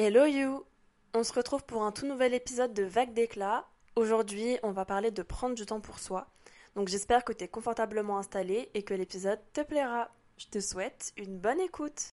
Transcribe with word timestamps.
Hello 0.00 0.26
you 0.26 0.64
On 1.12 1.24
se 1.24 1.32
retrouve 1.32 1.64
pour 1.64 1.82
un 1.82 1.90
tout 1.90 2.06
nouvel 2.06 2.32
épisode 2.32 2.72
de 2.72 2.84
Vague 2.84 3.14
d'éclat. 3.14 3.66
Aujourd'hui, 3.96 4.56
on 4.62 4.70
va 4.70 4.84
parler 4.84 5.10
de 5.10 5.22
prendre 5.24 5.56
du 5.56 5.66
temps 5.66 5.80
pour 5.80 5.98
soi. 5.98 6.28
Donc 6.76 6.86
j'espère 6.86 7.24
que 7.24 7.32
tu 7.32 7.42
es 7.42 7.48
confortablement 7.48 8.16
installé 8.16 8.70
et 8.74 8.84
que 8.84 8.94
l'épisode 8.94 9.40
te 9.52 9.60
plaira. 9.60 10.08
Je 10.36 10.46
te 10.46 10.60
souhaite 10.60 11.12
une 11.16 11.36
bonne 11.36 11.58
écoute. 11.58 12.10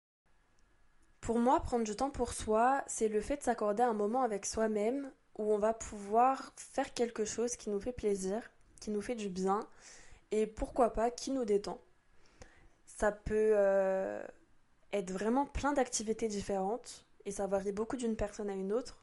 Pour 1.22 1.38
moi, 1.38 1.61
prendre 1.61 1.85
du 1.85 1.96
temps 1.96 2.11
pour 2.11 2.35
soi, 2.35 2.85
c'est 2.87 3.08
le 3.08 3.22
fait 3.22 3.38
de 3.38 3.42
s'accorder 3.44 3.83
un 3.83 3.94
moment 3.94 4.21
avec 4.21 4.44
soi-même 4.44 5.10
où 5.38 5.51
on 5.51 5.58
va 5.58 5.72
pouvoir 5.72 6.53
faire 6.56 6.92
quelque 6.92 7.24
chose 7.24 7.56
qui 7.56 7.71
nous 7.71 7.81
fait 7.81 7.92
plaisir, 7.92 8.42
qui 8.78 8.90
nous 8.90 9.01
fait 9.01 9.15
du 9.15 9.31
bien 9.31 9.67
et 10.33 10.47
pourquoi 10.47 10.92
pas 10.92 11.10
qui 11.10 11.31
nous 11.31 11.47
détend. 11.47 11.81
Ça 12.85 13.10
peut 13.10 13.53
euh, 13.54 14.22
être 14.92 15.10
vraiment 15.10 15.47
plein 15.47 15.72
d'activités 15.72 16.28
différentes 16.28 17.06
et 17.24 17.30
ça 17.30 17.46
varie 17.46 17.73
beaucoup 17.73 17.96
d'une 17.96 18.16
personne 18.16 18.50
à 18.50 18.55
une 18.55 18.73
autre. 18.73 18.98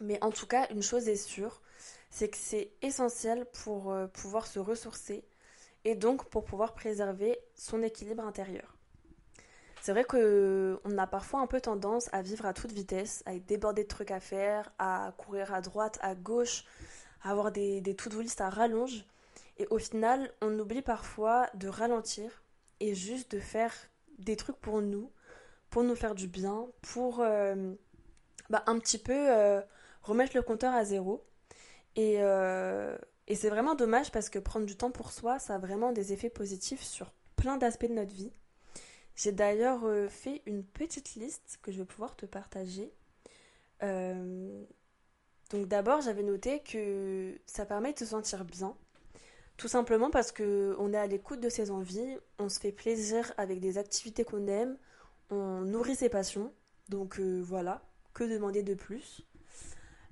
Mais 0.00 0.22
en 0.22 0.30
tout 0.30 0.46
cas, 0.46 0.66
une 0.70 0.82
chose 0.82 1.08
est 1.08 1.16
sûre, 1.16 1.62
c'est 2.10 2.28
que 2.28 2.36
c'est 2.36 2.72
essentiel 2.82 3.46
pour 3.64 3.92
euh, 3.92 4.06
pouvoir 4.06 4.46
se 4.46 4.58
ressourcer 4.58 5.24
et 5.84 5.94
donc 5.94 6.28
pour 6.28 6.44
pouvoir 6.44 6.74
préserver 6.74 7.38
son 7.54 7.82
équilibre 7.82 8.24
intérieur. 8.24 8.76
C'est 9.80 9.92
vrai 9.92 10.04
qu'on 10.04 10.98
a 10.98 11.06
parfois 11.08 11.40
un 11.40 11.48
peu 11.48 11.60
tendance 11.60 12.08
à 12.12 12.22
vivre 12.22 12.46
à 12.46 12.54
toute 12.54 12.70
vitesse, 12.70 13.22
à 13.26 13.34
être 13.34 13.46
débordé 13.46 13.82
de 13.82 13.88
trucs 13.88 14.12
à 14.12 14.20
faire, 14.20 14.72
à 14.78 15.12
courir 15.18 15.52
à 15.52 15.60
droite, 15.60 15.98
à 16.02 16.14
gauche, 16.14 16.64
à 17.22 17.30
avoir 17.32 17.50
des, 17.50 17.80
des 17.80 17.96
to-do 17.96 18.20
list 18.20 18.40
à 18.40 18.48
rallonge. 18.48 19.04
Et 19.58 19.66
au 19.70 19.78
final, 19.78 20.32
on 20.40 20.56
oublie 20.58 20.82
parfois 20.82 21.48
de 21.54 21.66
ralentir 21.66 22.44
et 22.78 22.94
juste 22.94 23.32
de 23.32 23.40
faire 23.40 23.74
des 24.18 24.36
trucs 24.36 24.60
pour 24.60 24.82
nous, 24.82 25.10
pour 25.72 25.82
nous 25.82 25.96
faire 25.96 26.14
du 26.14 26.28
bien, 26.28 26.68
pour 26.82 27.20
euh, 27.20 27.74
bah, 28.50 28.62
un 28.66 28.78
petit 28.78 28.98
peu 28.98 29.14
euh, 29.16 29.60
remettre 30.02 30.36
le 30.36 30.42
compteur 30.42 30.74
à 30.74 30.84
zéro. 30.84 31.24
Et, 31.96 32.16
euh, 32.18 32.96
et 33.26 33.34
c'est 33.34 33.48
vraiment 33.48 33.74
dommage 33.74 34.12
parce 34.12 34.28
que 34.28 34.38
prendre 34.38 34.66
du 34.66 34.76
temps 34.76 34.90
pour 34.90 35.10
soi, 35.10 35.38
ça 35.38 35.54
a 35.54 35.58
vraiment 35.58 35.92
des 35.92 36.12
effets 36.12 36.28
positifs 36.28 36.82
sur 36.82 37.10
plein 37.36 37.56
d'aspects 37.56 37.86
de 37.86 37.94
notre 37.94 38.14
vie. 38.14 38.32
J'ai 39.16 39.32
d'ailleurs 39.32 39.84
fait 40.10 40.42
une 40.46 40.62
petite 40.62 41.16
liste 41.16 41.58
que 41.62 41.72
je 41.72 41.78
vais 41.78 41.84
pouvoir 41.84 42.16
te 42.16 42.24
partager. 42.24 42.92
donc 43.80 45.68
d'abord, 45.68 46.00
j'avais 46.00 46.22
noté 46.22 46.60
que 46.60 47.38
ça 47.46 47.66
permet 47.66 47.92
de 47.92 47.98
se 47.98 48.06
sentir 48.06 48.44
bien. 48.44 48.74
Tout 49.58 49.68
simplement 49.68 50.10
parce 50.10 50.32
qu'on 50.32 50.92
est 50.92 50.98
à 50.98 51.06
l'écoute 51.06 51.40
de 51.40 51.50
ses 51.50 51.70
envies, 51.70 52.16
on 52.38 52.48
se 52.48 52.58
fait 52.58 52.72
plaisir 52.72 53.32
avec 53.36 53.60
des 53.60 53.76
activités 53.76 54.24
qu'on 54.24 54.46
aime, 54.46 54.78
on 55.32 55.62
nourrit 55.62 55.96
ses 55.96 56.08
passions. 56.08 56.52
Donc 56.88 57.18
euh, 57.18 57.40
voilà, 57.42 57.82
que 58.14 58.24
demander 58.24 58.62
de 58.62 58.74
plus? 58.74 59.26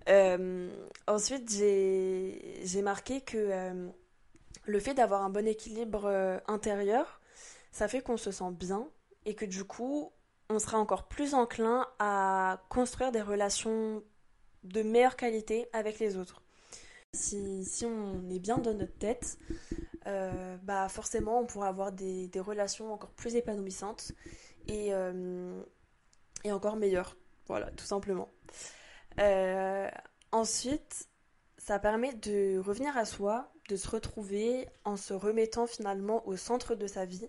Euh, 0.08 0.70
Ensuite, 1.06 1.50
j'ai 1.50 2.82
marqué 2.82 3.20
que 3.20 3.36
euh, 3.36 3.88
le 4.64 4.80
fait 4.80 4.94
d'avoir 4.94 5.22
un 5.22 5.30
bon 5.30 5.46
équilibre 5.46 6.40
intérieur, 6.46 7.20
ça 7.72 7.86
fait 7.86 8.00
qu'on 8.00 8.16
se 8.16 8.30
sent 8.30 8.50
bien 8.52 8.88
et 9.26 9.34
que 9.34 9.44
du 9.44 9.64
coup, 9.64 10.10
on 10.48 10.58
sera 10.58 10.78
encore 10.78 11.06
plus 11.06 11.34
enclin 11.34 11.86
à 11.98 12.62
construire 12.68 13.12
des 13.12 13.22
relations 13.22 14.02
de 14.64 14.82
meilleure 14.82 15.16
qualité 15.16 15.68
avec 15.72 15.98
les 15.98 16.16
autres. 16.16 16.42
Si, 17.12 17.84
on 17.84 18.30
est 18.30 18.38
bien 18.38 18.58
dans 18.58 18.74
notre 18.74 18.96
tête, 18.98 19.38
bah 20.62 20.88
forcément 20.88 21.40
on 21.40 21.46
pourra 21.46 21.68
avoir 21.68 21.92
des 21.92 22.30
relations 22.36 22.92
encore 22.92 23.10
plus 23.10 23.34
épanouissantes 23.34 24.12
et, 24.70 24.94
euh, 24.94 25.60
et 26.44 26.52
encore 26.52 26.76
meilleur. 26.76 27.16
Voilà, 27.46 27.70
tout 27.72 27.84
simplement. 27.84 28.30
Euh, 29.18 29.88
ensuite, 30.32 31.08
ça 31.58 31.78
permet 31.78 32.14
de 32.14 32.58
revenir 32.58 32.96
à 32.96 33.04
soi, 33.04 33.52
de 33.68 33.76
se 33.76 33.88
retrouver 33.88 34.68
en 34.84 34.96
se 34.96 35.12
remettant 35.12 35.66
finalement 35.66 36.26
au 36.26 36.36
centre 36.36 36.74
de 36.74 36.86
sa 36.86 37.04
vie. 37.04 37.28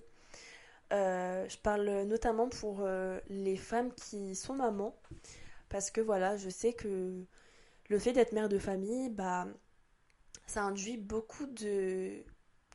Euh, 0.93 1.47
je 1.49 1.57
parle 1.57 2.03
notamment 2.03 2.49
pour 2.49 2.85
les 3.29 3.57
femmes 3.57 3.93
qui 3.93 4.35
sont 4.35 4.53
mamans, 4.53 4.95
parce 5.69 5.89
que 5.89 6.01
voilà, 6.01 6.37
je 6.37 6.49
sais 6.49 6.73
que 6.73 7.25
le 7.89 7.99
fait 7.99 8.13
d'être 8.13 8.33
mère 8.33 8.49
de 8.49 8.59
famille, 8.59 9.09
bah, 9.09 9.47
ça 10.45 10.63
induit 10.63 10.97
beaucoup 10.97 11.47
de... 11.47 12.23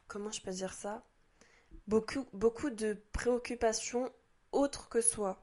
Comment 0.08 0.30
je 0.30 0.41
peux 0.41 0.50
dire 0.50 0.72
ça? 0.72 1.04
Beaucoup, 1.88 2.26
beaucoup 2.32 2.70
de 2.70 2.96
préoccupations 3.12 4.10
autre 4.56 4.88
que 4.88 5.00
soi. 5.00 5.38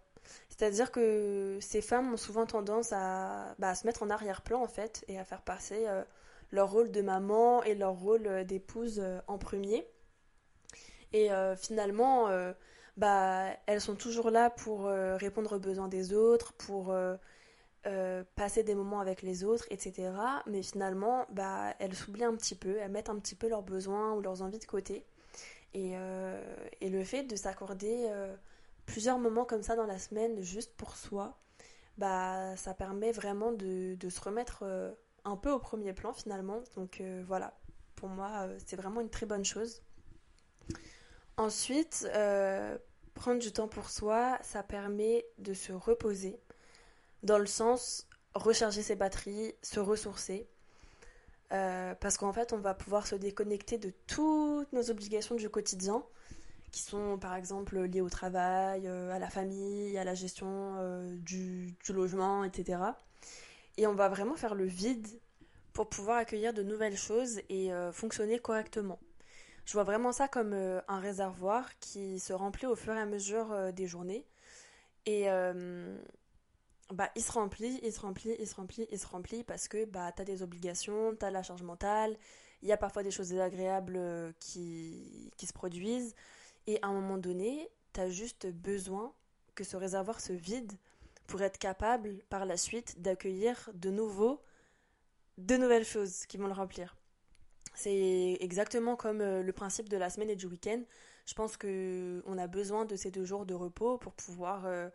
C'est-à-dire 0.49 0.91
que 0.91 1.57
ces 1.61 1.81
femmes 1.81 2.13
ont 2.13 2.17
souvent 2.17 2.45
tendance 2.45 2.93
à, 2.93 3.55
bah, 3.59 3.75
se 3.75 3.85
mettre 3.85 4.03
en 4.03 4.09
arrière-plan 4.09 4.61
en 4.61 4.67
fait 4.67 5.03
et 5.07 5.19
à 5.19 5.25
faire 5.25 5.41
passer 5.41 5.85
euh, 5.87 6.03
leur 6.51 6.71
rôle 6.71 6.91
de 6.91 7.01
maman 7.01 7.63
et 7.63 7.75
leur 7.75 7.93
rôle 7.93 8.27
euh, 8.27 8.43
d'épouse 8.43 8.99
euh, 8.99 9.19
en 9.27 9.37
premier. 9.37 9.87
Et 11.11 11.29
finalement, 11.57 12.27
bah, 12.97 13.45
elles 13.67 13.81
sont 13.81 13.93
toujours 13.93 14.31
là 14.31 14.49
pour 14.49 14.85
répondre 14.85 15.57
aux 15.57 15.59
besoins 15.59 15.87
des 15.87 16.11
autres, 16.11 16.53
pour 16.53 16.91
passer 18.35 18.63
des 18.63 18.73
moments 18.73 18.99
avec 18.99 19.21
les 19.21 19.43
autres, 19.43 19.67
etc. 19.69 20.09
Mais 20.47 20.63
finalement, 20.63 21.27
bah, 21.29 21.75
elles 21.77 21.93
s'oublient 21.93 22.23
un 22.23 22.35
petit 22.35 22.55
peu, 22.55 22.77
elles 22.77 22.89
mettent 22.89 23.11
un 23.11 23.19
petit 23.19 23.35
peu 23.35 23.47
leurs 23.47 23.61
besoins 23.61 24.13
ou 24.13 24.21
leurs 24.21 24.41
envies 24.41 24.57
de 24.57 24.65
côté. 24.65 25.05
Et, 25.75 25.93
et 26.81 26.89
le 26.89 27.03
fait 27.03 27.21
de 27.25 27.35
s'accorder 27.35 28.09
plusieurs 28.85 29.19
moments 29.19 29.45
comme 29.45 29.63
ça 29.63 29.75
dans 29.75 29.85
la 29.85 29.99
semaine 29.99 30.41
juste 30.41 30.75
pour 30.75 30.95
soi, 30.95 31.37
bah 31.97 32.55
ça 32.57 32.73
permet 32.73 33.11
vraiment 33.11 33.51
de, 33.51 33.97
se 34.09 34.21
remettre 34.21 34.63
euh, 34.63 34.91
un 35.25 35.37
peu 35.37 35.51
au 35.51 35.59
premier 35.59 35.93
plan 35.93 36.13
finalement. 36.13 36.61
Donc 36.75 37.01
euh, 37.01 37.23
voilà, 37.27 37.57
pour 37.95 38.09
moi 38.09 38.29
euh, 38.43 38.57
c'est 38.65 38.75
vraiment 38.75 39.01
une 39.01 39.09
très 39.09 39.25
bonne 39.25 39.45
chose. 39.45 39.81
Ensuite, 41.37 42.07
prendre 43.15 43.39
du 43.39 43.51
temps 43.51 43.67
pour 43.67 43.89
soi, 43.89 44.37
ça 44.43 44.61
permet 44.61 45.25
de 45.39 45.55
se 45.55 45.73
reposer 45.73 46.39
dans 47.23 47.39
le 47.39 47.47
sens 47.47 48.07
recharger 48.35 48.83
ses 48.83 48.95
batteries, 48.95 49.55
se 49.63 49.79
ressourcer. 49.79 50.47
parce 51.49 52.17
qu'en 52.17 52.33
fait, 52.33 52.53
on 52.53 52.57
va 52.57 52.75
pouvoir 52.75 53.07
se 53.07 53.15
déconnecter 53.15 53.79
de 53.79 53.91
toutes 54.07 54.71
nos 54.73 54.91
obligations 54.91 55.35
du 55.35 55.49
quotidien 55.49 56.03
qui 56.73 56.81
sont 56.81 57.19
par 57.19 57.35
exemple 57.35 57.79
liés 57.83 58.01
au 58.01 58.09
travail, 58.09 58.87
euh, 58.87 59.13
à 59.13 59.19
la 59.19 59.29
famille, 59.29 59.95
à 59.97 60.03
la 60.03 60.15
gestion 60.15 60.75
euh, 60.79 61.15
du, 61.17 61.75
logement, 61.87 62.43
etc. 62.43 62.79
Et 63.77 63.85
on 63.85 63.93
va 63.93 64.09
vraiment 64.09 64.35
faire 64.35 64.55
le 64.55 64.65
vide 64.65 65.07
pour 65.71 65.87
pouvoir 65.87 66.17
accueillir 66.17 66.51
de 66.51 66.63
nouvelles 66.63 66.97
choses 66.97 67.41
et 67.47 67.71
euh, 67.71 67.91
fonctionner 67.91 68.39
correctement. 68.39 68.99
Je 69.65 69.73
vois 69.73 69.83
vraiment 69.83 70.11
ça 70.11 70.27
comme 70.27 70.53
un 70.53 70.99
réservoir 70.99 71.69
qui 71.79 72.19
se 72.19 72.33
remplit 72.33 72.65
au 72.65 72.75
fur 72.75 72.93
et 72.93 72.99
à 72.99 73.05
mesure 73.05 73.71
des 73.71 73.87
journées. 73.87 74.25
Et 75.05 75.27
bah, 76.91 77.09
il 77.15 77.23
se 77.23 77.31
remplit, 77.31 77.79
il 77.81 77.93
se 77.93 78.01
remplit, 78.01 78.35
il 78.39 78.45
se 78.45 78.55
remplit, 78.55 78.87
il 78.91 78.99
se 78.99 79.07
remplit 79.07 79.43
parce 79.45 79.69
que 79.69 79.85
bah, 79.85 80.11
tu 80.11 80.21
as 80.21 80.25
des 80.25 80.43
obligations, 80.43 81.15
tu 81.17 81.25
as 81.25 81.31
la 81.31 81.43
charge 81.43 81.63
mentale, 81.63 82.17
il 82.61 82.67
y 82.67 82.73
a 82.73 82.77
parfois 82.77 83.03
des 83.03 83.11
choses 83.11 83.29
désagréables 83.29 84.33
qui, 84.41 85.31
qui 85.37 85.47
se 85.47 85.53
produisent. 85.53 86.13
Et 86.67 86.79
à 86.81 86.87
un 86.87 86.93
moment 86.93 87.17
donné, 87.17 87.69
tu 87.93 87.99
as 87.99 88.09
juste 88.09 88.47
besoin 88.47 89.13
que 89.55 89.63
ce 89.63 89.77
réservoir 89.77 90.19
se 90.19 90.33
vide 90.33 90.73
pour 91.27 91.41
être 91.41 91.57
capable 91.57 92.19
par 92.29 92.45
la 92.45 92.57
suite 92.57 93.01
d'accueillir 93.01 93.69
de 93.73 93.89
nouveau 93.89 94.41
de 95.37 95.57
nouvelles 95.57 95.85
choses 95.85 96.25
qui 96.25 96.37
vont 96.37 96.47
le 96.47 96.53
remplir. 96.53 96.95
C'est 97.75 98.37
exactement 98.39 98.95
comme 98.95 99.21
euh, 99.21 99.41
le 99.41 99.51
principe 99.51 99.89
de 99.89 99.97
la 99.97 100.09
semaine 100.09 100.29
et 100.29 100.35
du 100.35 100.45
week-end. 100.45 100.81
Je 101.25 101.33
pense 101.33 101.57
que 101.57 102.21
on 102.27 102.37
a 102.37 102.47
besoin 102.47 102.85
de 102.85 102.95
ces 102.95 103.09
deux 103.09 103.25
jours 103.25 103.45
de 103.45 103.53
repos 103.53 103.97
pour 103.97 104.13
pouvoir 104.13 104.65
euh, 104.65 104.89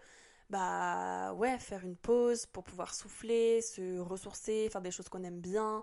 bah 0.51 1.33
ouais, 1.35 1.59
faire 1.59 1.85
une 1.85 1.97
pause, 1.97 2.47
pour 2.47 2.65
pouvoir 2.65 2.95
souffler, 2.95 3.61
se 3.63 3.99
ressourcer, 3.99 4.69
faire 4.71 4.81
des 4.81 4.91
choses 4.91 5.09
qu'on 5.09 5.25
aime 5.25 5.41
bien, 5.41 5.83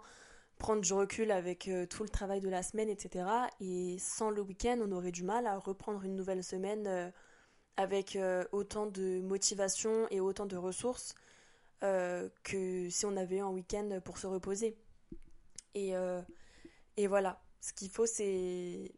prendre 0.58 0.82
du 0.82 0.94
recul 0.94 1.32
avec 1.32 1.68
euh, 1.68 1.86
tout 1.86 2.04
le 2.04 2.10
travail 2.10 2.40
de 2.40 2.50
la 2.50 2.64
semaine, 2.64 2.90
etc. 2.90 3.26
Et 3.60 3.98
sans 4.00 4.30
le 4.30 4.42
week-end, 4.42 4.80
on 4.82 4.92
aurait 4.92 5.12
du 5.12 5.24
mal 5.24 5.48
à 5.48 5.58
reprendre 5.58 6.04
une 6.04 6.16
nouvelle 6.16 6.44
semaine 6.44 6.88
euh, 6.88 7.10
avec 7.78 8.16
euh, 8.16 8.46
autant 8.52 8.86
de 8.86 9.22
motivation 9.22 10.08
et 10.12 10.20
autant 10.20 10.46
de 10.46 10.58
ressources 10.58 11.16
que 12.44 12.90
si 12.90 13.06
on 13.06 13.16
avait 13.16 13.42
un 13.42 13.50
week-end 13.50 14.00
pour 14.04 14.18
se 14.18 14.26
reposer. 14.26 14.76
Et, 15.76 15.94
voilà, 17.06 17.44
ce 17.62 17.74
qu'il 17.74 17.92
faut, 17.92 18.08
c'est 18.08 18.92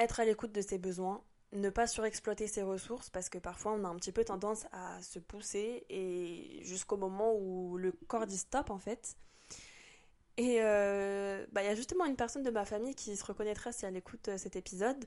être 0.00 0.18
à 0.18 0.24
l'écoute 0.24 0.50
de 0.50 0.60
ses 0.60 0.78
besoins, 0.78 1.22
ne 1.52 1.70
pas 1.70 1.86
surexploiter 1.86 2.48
ses 2.48 2.64
ressources 2.64 3.10
parce 3.10 3.28
que 3.28 3.38
parfois 3.38 3.74
on 3.74 3.84
a 3.84 3.88
un 3.88 3.94
petit 3.94 4.10
peu 4.10 4.24
tendance 4.24 4.66
à 4.72 5.00
se 5.02 5.20
pousser 5.20 5.86
et 5.88 6.58
jusqu'au 6.64 6.96
moment 6.96 7.32
où 7.36 7.76
le 7.76 7.92
corps 8.08 8.26
dit 8.26 8.38
stop 8.38 8.70
en 8.70 8.78
fait 8.78 9.16
et 10.36 10.58
euh, 10.60 11.46
bah, 11.52 11.62
il 11.62 11.66
y 11.66 11.68
a 11.68 11.74
justement 11.74 12.06
une 12.06 12.16
personne 12.16 12.42
de 12.42 12.50
ma 12.50 12.64
famille 12.64 12.94
qui 12.94 13.16
se 13.16 13.24
reconnaîtra 13.24 13.70
si 13.72 13.86
elle 13.86 13.96
écoute 13.96 14.28
euh, 14.28 14.38
cet 14.38 14.56
épisode, 14.56 15.04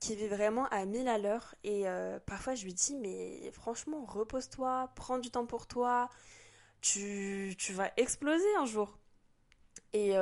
qui 0.00 0.14
vit 0.14 0.28
vraiment 0.28 0.66
à 0.68 0.84
1000 0.86 1.08
à 1.08 1.18
l'heure. 1.18 1.54
Et 1.64 1.88
euh, 1.88 2.20
parfois, 2.20 2.54
je 2.54 2.64
lui 2.64 2.74
dis, 2.74 2.94
mais 2.94 3.50
franchement, 3.52 4.04
repose-toi, 4.04 4.92
prends 4.94 5.18
du 5.18 5.30
temps 5.30 5.46
pour 5.46 5.66
toi. 5.66 6.08
Tu, 6.80 7.54
tu 7.58 7.72
vas 7.72 7.90
exploser 7.96 8.56
un 8.58 8.64
jour. 8.64 8.98
Et, 9.92 10.14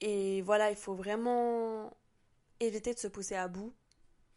et 0.00 0.42
voilà, 0.42 0.70
il 0.70 0.76
faut 0.76 0.94
vraiment 0.94 1.90
éviter 2.60 2.94
de 2.94 2.98
se 2.98 3.08
pousser 3.08 3.34
à 3.34 3.48
bout. 3.48 3.72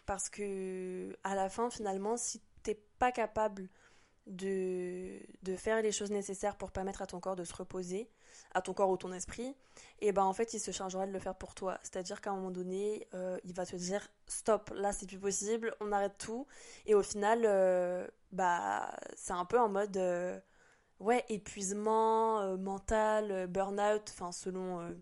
Parce 0.06 0.30
que 0.30 1.16
à 1.24 1.36
la 1.36 1.50
fin, 1.50 1.70
finalement, 1.70 2.18
si 2.18 2.42
t'es 2.64 2.82
pas 2.98 3.12
capable 3.12 3.70
de, 4.26 5.20
de 5.44 5.56
faire 5.56 5.82
les 5.82 5.92
choses 5.92 6.10
nécessaires 6.10 6.56
pour 6.58 6.72
permettre 6.72 7.02
à 7.02 7.06
ton 7.06 7.20
corps 7.20 7.36
de 7.36 7.44
se 7.44 7.54
reposer, 7.54 8.10
à 8.54 8.62
ton 8.62 8.74
corps 8.74 8.90
ou 8.90 8.98
ton 8.98 9.14
esprit, 9.14 9.56
et 10.00 10.12
ben 10.12 10.24
en 10.24 10.34
fait 10.34 10.54
il 10.54 10.60
se 10.60 10.72
chargera 10.72 11.06
de 11.08 11.12
le 11.12 11.20
faire 11.20 11.36
pour 11.36 11.56
toi. 11.56 11.80
C'est-à-dire 11.84 12.22
qu'à 12.22 12.32
un 12.32 12.36
moment 12.36 12.52
donné, 12.52 13.08
euh, 13.14 13.38
il 13.44 13.54
va 13.54 13.66
te 13.66 13.76
dire 13.76 14.08
stop, 14.28 14.72
là 14.76 14.92
c'est 14.94 15.08
plus 15.08 15.20
possible, 15.20 15.76
on 15.80 15.92
arrête 15.92 16.18
tout. 16.18 16.48
Et 16.86 16.96
au 16.96 17.04
final, 17.04 17.44
euh, 17.46 18.08
bah 18.32 18.92
c'est 19.16 19.34
un 19.34 19.46
peu 19.46 19.60
en 19.60 19.70
mode 19.70 19.98
euh, 19.98 20.40
ouais 21.00 21.26
épuisement 21.30 22.58
mental, 22.58 23.48
burn-out, 23.48 24.10
enfin 24.14 24.32
selon 24.32 24.96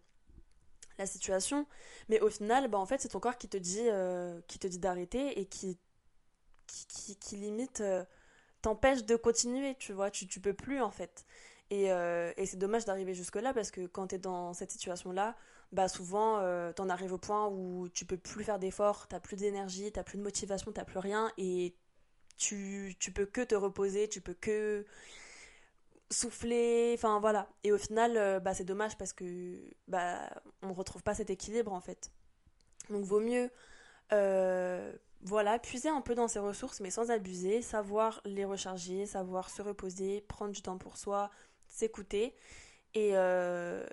la 0.97 1.05
situation. 1.05 1.67
Mais 2.09 2.19
au 2.21 2.29
final, 2.29 2.67
bah 2.69 2.77
en 2.79 2.85
fait 2.85 3.01
c'est 3.01 3.09
ton 3.09 3.19
corps 3.19 3.37
qui 3.37 3.49
te 3.49 3.57
dit 3.57 3.87
qui 4.47 4.59
te 4.59 4.67
dit 4.67 4.79
d'arrêter 4.79 5.39
et 5.39 5.45
qui 5.45 5.77
qui, 6.67 7.15
qui, 7.15 7.37
limite 7.37 7.81
t'empêche 8.61 9.05
de 9.05 9.15
continuer, 9.15 9.75
tu 9.75 9.93
vois, 9.93 10.11
tu, 10.11 10.27
tu 10.27 10.39
peux 10.39 10.53
plus 10.53 10.81
en 10.81 10.91
fait. 10.91 11.25
Euh, 11.71 12.33
et, 12.37 12.45
c'est 12.45 12.57
dommage 12.57 12.85
d'arriver 12.85 13.13
jusque-là 13.13 13.53
parce 13.53 13.71
que 13.71 13.87
quand 13.87 14.07
tu 14.07 14.15
es 14.15 14.17
dans 14.17 14.53
cette 14.53 14.71
situation-là, 14.71 15.35
bah 15.73 15.89
souvent 15.89 16.39
euh, 16.39 16.71
tu 16.71 16.81
en 16.81 16.89
arrives 16.89 17.11
au 17.11 17.17
point 17.17 17.47
où 17.47 17.89
tu 17.89 18.05
peux 18.05 18.17
plus 18.17 18.43
faire 18.43 18.57
d'efforts, 18.59 19.07
t'as 19.07 19.19
plus 19.19 19.35
d'énergie, 19.35 19.91
t'as 19.91 20.03
plus 20.03 20.17
de 20.17 20.23
motivation, 20.23 20.71
t'as 20.71 20.85
plus 20.85 20.99
rien 20.99 21.31
et 21.37 21.75
tu, 22.37 22.95
tu 22.99 23.11
peux 23.11 23.25
que 23.25 23.41
te 23.41 23.55
reposer, 23.55 24.07
tu 24.07 24.21
peux 24.21 24.33
que 24.33 24.85
souffler, 26.09 26.93
enfin 26.97 27.19
voilà. 27.19 27.49
Et 27.65 27.73
au 27.73 27.77
final, 27.77 28.15
euh, 28.15 28.39
bah, 28.39 28.53
c'est 28.53 28.63
dommage 28.63 28.97
parce 28.97 29.11
que 29.11 29.57
bah, 29.89 30.29
on 30.61 30.73
retrouve 30.73 31.03
pas 31.03 31.15
cet 31.15 31.29
équilibre 31.29 31.73
en 31.73 31.81
fait. 31.81 32.11
Donc 32.89 33.03
vaut 33.03 33.19
mieux 33.19 33.51
voilà, 35.21 35.59
puiser 35.59 35.89
un 35.89 36.01
peu 36.01 36.15
dans 36.15 36.27
ses 36.27 36.39
ressources 36.39 36.79
mais 36.79 36.91
sans 36.91 37.09
abuser, 37.11 37.61
savoir 37.61 38.21
les 38.23 38.45
recharger, 38.45 39.05
savoir 39.05 39.49
se 39.49 39.61
reposer, 39.61 40.21
prendre 40.21 40.51
du 40.51 40.61
temps 40.61 40.77
pour 40.77 40.95
soi, 40.97 41.29
s'écouter 41.67 42.33
et 42.93 43.11
euh, 43.13 43.85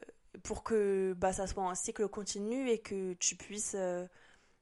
pour 0.42 0.62
que 0.62 1.14
bah, 1.18 1.32
ça 1.32 1.46
soit 1.46 1.64
un 1.64 1.74
cycle 1.74 2.08
continu 2.08 2.70
et 2.70 2.78
que 2.78 3.12
tu 3.14 3.36
puisses 3.36 3.74
euh, 3.76 4.06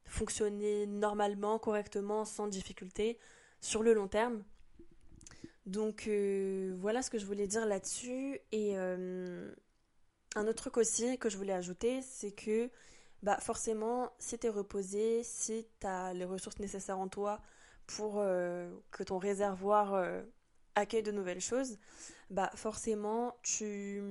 fonctionner 0.05 0.87
normalement, 0.87 1.59
correctement, 1.59 2.25
sans 2.25 2.49
difficulté 2.49 3.19
sur 3.61 3.83
le 3.83 3.95
long 3.95 4.09
terme. 4.09 4.43
Donc 5.67 6.09
euh, 6.09 6.75
voilà 6.81 7.03
ce 7.03 7.11
que 7.11 7.19
je 7.19 7.27
voulais 7.27 7.47
dire 7.47 7.67
là-dessus. 7.67 8.41
Et 8.51 8.77
un 8.77 10.47
autre 10.47 10.55
truc 10.55 10.77
aussi 10.77 11.19
que 11.19 11.29
je 11.29 11.37
voulais 11.37 11.53
ajouter, 11.53 12.03
c'est 12.03 12.33
que 12.33 12.69
bah 13.23 13.39
forcément, 13.39 14.11
si 14.19 14.37
tu 14.39 14.49
es 14.49 14.51
reposé, 14.51 15.23
si 15.23 15.69
tu 15.81 15.87
as 15.87 16.13
les 16.15 16.25
ressources 16.25 16.59
nécessaires 16.59 16.99
en 16.99 17.07
toi 17.07 17.41
pour 17.87 18.15
que 18.17 19.03
ton 19.05 19.19
réservoir 19.19 19.95
accueille 20.75 21.03
de 21.03 21.13
nouvelles 21.13 21.41
choses, 21.41 21.79
bah 22.31 22.51
forcément 22.55 23.37
tu 23.43 24.03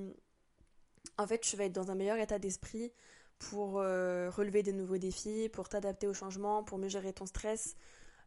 en 1.18 1.28
fait 1.28 1.40
tu 1.40 1.56
vas 1.58 1.66
être 1.66 1.74
dans 1.74 1.92
un 1.92 1.96
meilleur 1.96 2.18
état 2.18 2.40
d'esprit 2.40 2.92
pour 3.40 3.80
euh, 3.80 4.30
relever 4.30 4.64
des 4.64 4.74
nouveaux 4.74 4.98
défis, 5.00 5.50
pour 5.50 5.68
t'adapter 5.68 6.08
au 6.08 6.14
changement, 6.14 6.64
pour 6.64 6.78
mieux 6.78 6.90
gérer 6.90 7.12
ton 7.14 7.26
stress. 7.26 7.76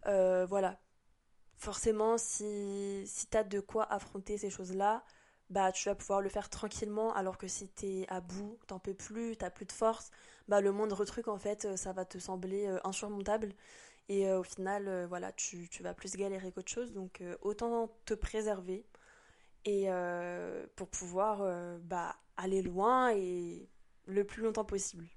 Euh, 0.06 0.44
voilà. 0.46 0.80
Forcément, 1.56 2.18
si, 2.18 3.04
si 3.06 3.26
tu 3.28 3.36
as 3.36 3.44
de 3.44 3.60
quoi 3.60 3.84
affronter 3.92 4.38
ces 4.38 4.50
choses-là, 4.50 5.04
bah 5.50 5.72
tu 5.72 5.88
vas 5.88 5.94
pouvoir 5.94 6.20
le 6.20 6.28
faire 6.28 6.50
tranquillement, 6.50 7.14
alors 7.14 7.38
que 7.38 7.48
si 7.48 7.68
tu 7.70 7.86
es 7.86 8.06
à 8.08 8.20
bout, 8.20 8.58
t'en 8.66 8.78
peux 8.80 8.94
plus, 8.94 9.36
t'as 9.36 9.50
plus 9.50 9.66
de 9.66 9.72
force, 9.72 10.10
bah 10.48 10.60
le 10.60 10.72
moindre 10.72 11.04
truc 11.04 11.28
en 11.28 11.38
fait, 11.38 11.76
ça 11.76 11.92
va 11.92 12.04
te 12.04 12.18
sembler 12.18 12.66
euh, 12.66 12.78
insurmontable. 12.84 13.54
Et 14.08 14.30
au 14.30 14.42
final, 14.42 15.06
voilà, 15.06 15.32
tu, 15.32 15.68
tu, 15.68 15.82
vas 15.82 15.94
plus 15.94 16.14
galérer 16.16 16.52
qu'autre 16.52 16.70
chose. 16.70 16.92
Donc 16.92 17.22
autant 17.40 17.90
te 18.04 18.14
préserver 18.14 18.84
et 19.64 19.84
euh, 19.88 20.66
pour 20.76 20.88
pouvoir 20.88 21.40
euh, 21.42 21.78
bah, 21.82 22.16
aller 22.36 22.62
loin 22.62 23.12
et 23.14 23.68
le 24.06 24.24
plus 24.24 24.42
longtemps 24.42 24.64
possible. 24.64 25.08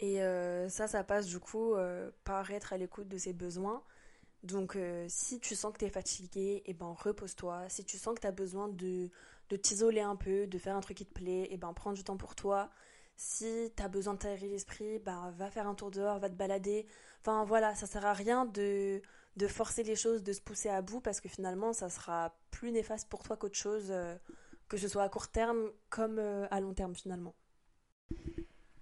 Et 0.00 0.22
euh, 0.22 0.68
ça, 0.68 0.88
ça 0.88 1.04
passe 1.04 1.26
du 1.26 1.38
coup 1.38 1.74
par 2.24 2.50
être 2.50 2.72
à 2.72 2.76
l'écoute 2.76 3.08
de 3.08 3.18
ses 3.18 3.32
besoins. 3.32 3.82
Donc 4.42 4.76
si 5.08 5.40
tu 5.40 5.54
sens 5.54 5.72
que 5.72 5.78
tu 5.78 5.84
es 5.86 5.90
fatigué, 5.90 6.56
et 6.56 6.62
eh 6.66 6.74
ben 6.74 6.94
repose-toi. 6.98 7.68
Si 7.68 7.84
tu 7.84 7.96
sens 7.96 8.14
que 8.14 8.20
tu 8.20 8.26
as 8.26 8.32
besoin 8.32 8.68
de, 8.68 9.10
de 9.48 9.56
t'isoler 9.56 10.00
un 10.00 10.16
peu, 10.16 10.46
de 10.46 10.58
faire 10.58 10.76
un 10.76 10.80
truc 10.80 10.98
qui 10.98 11.06
te 11.06 11.14
plaît, 11.14 11.44
et 11.44 11.54
eh 11.54 11.56
ben 11.56 11.72
prends 11.72 11.92
du 11.92 12.04
temps 12.04 12.16
pour 12.16 12.34
toi. 12.34 12.70
Si 13.16 13.72
tu 13.76 13.82
as 13.82 13.88
besoin 13.88 14.14
de 14.14 14.18
t'aérer 14.18 14.48
l'esprit, 14.48 14.98
bah, 14.98 15.32
va 15.36 15.50
faire 15.50 15.68
un 15.68 15.74
tour 15.74 15.90
dehors, 15.90 16.18
va 16.18 16.28
te 16.28 16.34
balader. 16.34 16.86
Enfin 17.20 17.44
voilà, 17.44 17.74
ça 17.74 17.86
sert 17.86 18.04
à 18.04 18.12
rien 18.12 18.44
de 18.44 19.02
de 19.36 19.48
forcer 19.48 19.82
les 19.82 19.96
choses, 19.96 20.22
de 20.22 20.32
se 20.32 20.40
pousser 20.40 20.68
à 20.68 20.82
bout, 20.82 21.00
parce 21.00 21.20
que 21.20 21.28
finalement, 21.28 21.72
ça 21.72 21.88
sera 21.88 22.36
plus 22.50 22.70
néfaste 22.70 23.08
pour 23.08 23.22
toi 23.22 23.36
qu'autre 23.36 23.56
chose, 23.56 23.86
euh, 23.90 24.14
que 24.68 24.76
ce 24.76 24.88
soit 24.88 25.02
à 25.02 25.08
court 25.08 25.28
terme 25.28 25.70
comme 25.90 26.18
euh, 26.18 26.46
à 26.50 26.60
long 26.60 26.74
terme 26.74 26.94
finalement. 26.94 27.34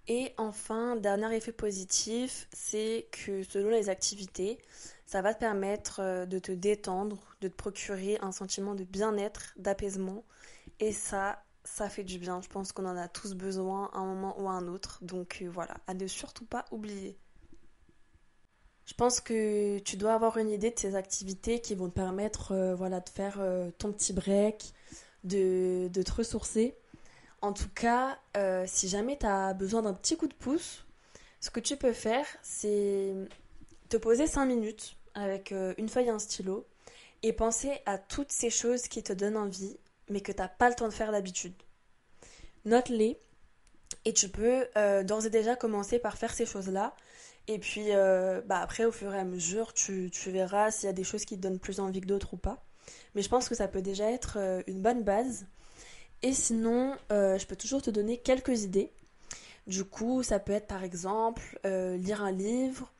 Et 0.07 0.33
enfin, 0.37 0.95
dernier 0.97 1.35
effet 1.35 1.53
positif, 1.53 2.47
c'est 2.51 3.07
que 3.11 3.41
selon 3.43 3.69
les 3.69 3.89
activités, 3.89 4.59
ça 5.05 5.21
va 5.21 5.33
te 5.33 5.39
permettre 5.39 6.01
euh, 6.01 6.25
de 6.25 6.39
te 6.39 6.51
détendre, 6.51 7.35
de 7.41 7.47
te 7.47 7.55
procurer 7.55 8.19
un 8.21 8.31
sentiment 8.31 8.75
de 8.75 8.83
bien-être, 8.83 9.53
d'apaisement. 9.57 10.23
Et 10.79 10.91
ça, 10.91 11.42
ça 11.63 11.89
fait 11.89 12.03
du 12.03 12.19
bien. 12.19 12.41
Je 12.41 12.49
pense 12.49 12.71
qu'on 12.71 12.85
en 12.85 12.97
a 12.97 13.07
tous 13.07 13.33
besoin 13.33 13.89
à 13.93 13.99
un 13.99 14.05
moment 14.05 14.39
ou 14.39 14.47
à 14.49 14.53
un 14.53 14.67
autre. 14.67 14.99
Donc 15.01 15.43
voilà, 15.51 15.75
à 15.87 15.93
ne 15.93 16.07
surtout 16.07 16.45
pas 16.45 16.65
oublier. 16.71 17.17
Je 18.85 18.93
pense 18.93 19.21
que 19.21 19.79
tu 19.79 19.95
dois 19.95 20.13
avoir 20.13 20.37
une 20.37 20.49
idée 20.49 20.69
de 20.69 20.77
ces 20.77 20.95
activités 20.95 21.61
qui 21.61 21.73
vont 21.73 21.89
te 21.89 21.95
permettre 21.95 22.51
euh, 22.51 22.75
voilà, 22.75 22.99
de 22.99 23.09
faire 23.09 23.37
euh, 23.39 23.71
ton 23.77 23.93
petit 23.93 24.11
break, 24.11 24.73
de, 25.23 25.89
te 25.93 26.11
ressourcer. 26.11 26.75
En 27.41 27.53
tout 27.53 27.69
cas, 27.73 28.19
euh, 28.35 28.65
si 28.67 28.89
jamais 28.89 29.17
tu 29.17 29.25
as 29.25 29.53
besoin 29.53 29.83
d'un 29.83 29.93
petit 29.93 30.17
coup 30.17 30.27
de 30.27 30.33
pouce, 30.33 30.85
ce 31.39 31.49
que 31.49 31.59
tu 31.59 31.77
peux 31.77 31.93
faire, 31.93 32.25
c'est 32.41 33.13
te 33.89 33.97
poser 33.97 34.27
5 34.27 34.45
minutes 34.45 34.97
avec 35.13 35.53
une 35.77 35.89
feuille 35.89 36.07
et 36.07 36.09
un 36.09 36.19
stylo 36.19 36.65
et 37.21 37.33
penser 37.33 37.71
à 37.85 37.97
toutes 37.97 38.31
ces 38.31 38.49
choses 38.49 38.87
qui 38.87 39.03
te 39.03 39.13
donnent 39.13 39.37
envie, 39.37 39.77
mais 40.13 40.21
que 40.21 40.31
tu 40.31 40.37
n'as 40.37 40.47
pas 40.47 40.69
le 40.69 40.75
temps 40.75 40.87
de 40.87 40.93
faire 40.93 41.11
d'habitude. 41.11 41.53
Note-les 42.63 43.19
et 44.05 44.13
tu 44.13 44.29
peux 44.29 44.67
d'ores 45.03 45.25
et 45.25 45.29
déjà 45.29 45.57
commencer 45.57 45.99
par 45.99 46.17
faire 46.17 46.33
ces 46.33 46.45
choses-là 46.45 46.95
et 47.47 47.59
puis 47.59 47.87
euh, 47.89 48.41
bah 48.45 48.59
après, 48.59 48.85
au 48.85 48.91
fur 48.91 49.13
et 49.13 49.19
à 49.19 49.25
mesure, 49.25 49.73
tu, 49.73 50.09
tu 50.11 50.31
verras 50.31 50.71
s'il 50.71 50.87
y 50.87 50.89
a 50.89 50.93
des 50.93 51.03
choses 51.03 51.25
qui 51.25 51.35
te 51.35 51.41
donnent 51.41 51.59
plus 51.59 51.79
envie 51.79 52.01
que 52.01 52.07
d'autres 52.07 52.33
ou 52.33 52.37
pas. 52.37 52.63
Mais 53.15 53.21
je 53.21 53.29
pense 53.29 53.49
que 53.49 53.55
ça 53.55 53.67
peut 53.67 53.81
déjà 53.81 54.09
être 54.11 54.37
euh, 54.37 54.61
une 54.67 54.81
bonne 54.81 55.03
base. 55.03 55.45
Et 56.21 56.33
sinon, 56.33 56.95
euh, 57.11 57.37
je 57.37 57.45
peux 57.45 57.55
toujours 57.55 57.81
te 57.81 57.89
donner 57.89 58.17
quelques 58.17 58.63
idées. 58.63 58.91
Du 59.67 59.83
coup, 59.83 60.23
ça 60.23 60.39
peut 60.39 60.53
être 60.53 60.67
par 60.67 60.83
exemple 60.83 61.59
lire 61.63 62.21
un 62.21 62.31
livre, 62.31 62.91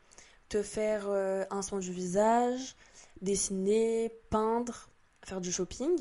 te 0.48 0.62
faire 0.64 1.10
un 1.10 1.62
soin 1.62 1.80
du 1.80 1.92
visage, 1.92 2.78
dessiner, 3.22 4.10
peindre, 4.30 4.88
faire 5.26 5.42
du 5.42 5.52
shopping, 5.52 5.92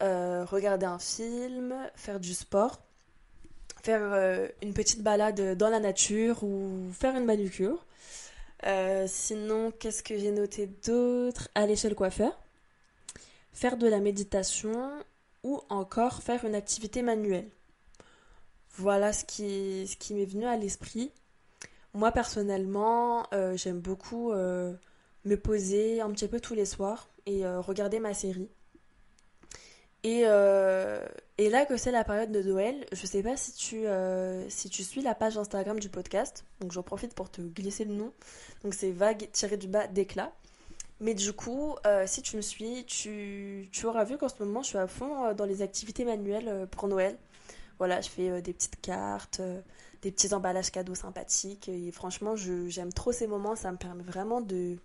regarder 0.00 0.86
un 0.86 0.98
film, 0.98 1.74
faire 1.94 2.20
du 2.20 2.34
sport 2.34 2.80
faire 3.82 4.02
euh, 4.02 4.48
une 4.62 4.74
petite 4.74 5.02
balade 5.02 5.56
dans 5.56 5.70
la 5.70 5.80
nature 5.80 6.42
ou 6.44 6.90
faire 6.92 7.16
une 7.16 7.24
manucure. 7.24 7.84
Euh, 8.66 9.06
sinon, 9.08 9.72
qu'est-ce 9.78 10.02
que 10.02 10.18
j'ai 10.18 10.30
noté 10.30 10.66
d'autre? 10.66 11.48
Aller 11.54 11.76
chez 11.76 11.88
le 11.88 11.94
coiffeur, 11.94 12.38
faire 13.52 13.76
de 13.76 13.86
la 13.86 14.00
méditation 14.00 14.90
ou 15.44 15.60
encore 15.68 16.22
faire 16.22 16.44
une 16.44 16.54
activité 16.54 17.02
manuelle. 17.02 17.48
Voilà 18.76 19.12
ce 19.12 19.24
qui, 19.24 19.86
ce 19.86 19.96
qui 19.96 20.14
m'est 20.14 20.24
venu 20.24 20.44
à 20.44 20.56
l'esprit. 20.56 21.12
Moi 21.94 22.12
personnellement, 22.12 23.26
euh, 23.32 23.56
j'aime 23.56 23.80
beaucoup 23.80 24.32
me 24.32 25.34
poser 25.36 26.00
un 26.00 26.10
petit 26.10 26.28
peu 26.28 26.40
tous 26.40 26.54
les 26.54 26.66
soirs 26.66 27.08
et 27.26 27.46
regarder 27.46 28.00
ma 28.00 28.14
série. 28.14 28.50
Et, 30.04 30.22
euh, 30.24 31.04
et 31.38 31.50
là 31.50 31.66
que 31.66 31.76
c'est 31.76 31.90
la 31.90 32.04
période 32.04 32.30
de 32.30 32.42
Noël, 32.42 32.86
je 32.92 33.04
sais 33.04 33.22
pas 33.22 33.36
si 33.36 33.52
tu, 33.52 33.86
euh, 33.86 34.48
si 34.48 34.70
tu 34.70 34.84
suis 34.84 35.02
la 35.02 35.14
page 35.14 35.36
Instagram 35.36 35.80
du 35.80 35.88
podcast, 35.88 36.44
donc 36.60 36.70
j'en 36.72 36.84
profite 36.84 37.14
pour 37.14 37.30
te 37.30 37.40
glisser 37.40 37.84
le 37.84 37.94
nom. 37.94 38.12
Donc 38.62 38.74
c'est 38.74 38.92
vague 38.92 39.28
tiré 39.32 39.56
du 39.56 39.66
bas 39.66 39.88
d'éclat. 39.88 40.32
Mais 41.00 41.14
du 41.14 41.32
coup, 41.32 41.76
euh, 41.86 42.04
si 42.06 42.22
tu 42.22 42.36
me 42.36 42.42
suis, 42.42 42.84
tu, 42.86 43.68
tu 43.72 43.86
auras 43.86 44.04
vu 44.04 44.18
qu'en 44.18 44.28
ce 44.28 44.42
moment 44.42 44.62
je 44.62 44.68
suis 44.68 44.78
à 44.78 44.86
fond 44.86 45.32
dans 45.34 45.44
les 45.44 45.62
activités 45.62 46.04
manuelles 46.04 46.68
pour 46.70 46.86
Noël. 46.88 47.16
Voilà, 47.78 48.00
je 48.00 48.08
fais 48.08 48.42
des 48.42 48.52
petites 48.52 48.80
cartes, 48.80 49.40
des 50.02 50.10
petits 50.12 50.34
emballages 50.34 50.70
cadeaux 50.70 50.96
sympathiques. 50.96 51.68
Et 51.68 51.92
franchement, 51.92 52.34
j'aime 52.36 52.92
trop 52.92 53.12
ces 53.12 53.28
moments. 53.28 53.54
Ça 53.54 53.70
me 53.70 53.76
permet 53.76 54.02
vraiment 54.02 54.40
de, 54.40 54.76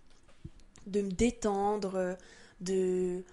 de 0.86 1.00
me 1.02 1.10
détendre, 1.10 2.16
de... 2.60 3.24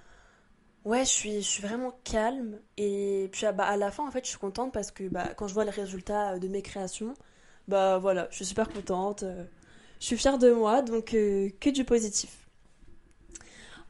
Ouais, 0.85 1.05
je 1.05 1.09
suis, 1.09 1.41
je 1.41 1.47
suis 1.47 1.61
vraiment 1.61 1.93
calme. 2.03 2.59
Et 2.77 3.29
puis 3.31 3.45
ah 3.45 3.51
bah, 3.51 3.65
à 3.65 3.77
la 3.77 3.91
fin, 3.91 4.07
en 4.07 4.11
fait, 4.11 4.23
je 4.23 4.29
suis 4.29 4.39
contente 4.39 4.73
parce 4.73 4.91
que 4.91 5.07
bah, 5.07 5.29
quand 5.35 5.47
je 5.47 5.53
vois 5.53 5.65
le 5.65 5.71
résultat 5.71 6.39
de 6.39 6.47
mes 6.47 6.61
créations, 6.61 7.13
bah 7.67 7.97
voilà, 8.00 8.27
je 8.31 8.38
suis 8.38 8.45
super 8.45 8.69
contente. 8.69 9.23
Je 10.01 10.05
suis 10.05 10.17
fière 10.17 10.39
de 10.39 10.51
moi, 10.51 10.81
donc 10.81 11.13
euh, 11.13 11.50
que 11.59 11.69
du 11.69 11.85
positif. 11.85 12.41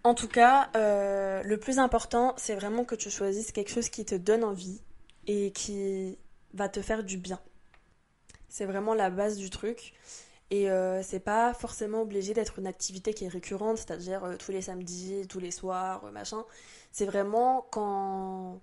En 0.04 0.14
tout 0.14 0.28
cas, 0.28 0.70
euh, 0.76 1.42
le 1.44 1.58
plus 1.58 1.80
important, 1.80 2.34
c'est 2.38 2.56
vraiment 2.56 2.84
que 2.84 2.96
tu 2.96 3.10
choisisses 3.10 3.52
quelque 3.54 3.72
chose 3.72 3.88
qui 3.90 4.04
te 4.04 4.16
donne 4.16 4.44
envie 4.44 4.82
et 5.28 5.52
qui 5.52 6.18
va 6.54 6.68
te 6.68 6.82
faire 6.82 7.04
du 7.04 7.18
bien. 7.18 7.40
C'est 8.50 8.66
vraiment 8.66 8.94
la 8.94 9.10
base 9.10 9.38
du 9.38 9.50
truc. 9.50 9.94
Et 10.52 10.70
euh, 10.70 11.02
c'est 11.02 11.22
pas 11.22 11.54
forcément 11.54 12.02
obligé 12.02 12.34
d'être 12.34 12.60
une 12.60 12.68
activité 12.68 13.14
qui 13.14 13.24
est 13.24 13.30
récurrente, 13.30 13.78
c'est-à-dire 13.78 14.26
euh, 14.26 14.36
tous 14.38 14.52
les 14.52 14.62
samedis, 14.62 15.26
tous 15.30 15.40
les 15.40 15.50
soirs, 15.50 16.04
euh, 16.06 16.12
machin. 16.12 16.44
C'est 16.92 17.06
vraiment 17.06 17.66
quand, 17.72 18.60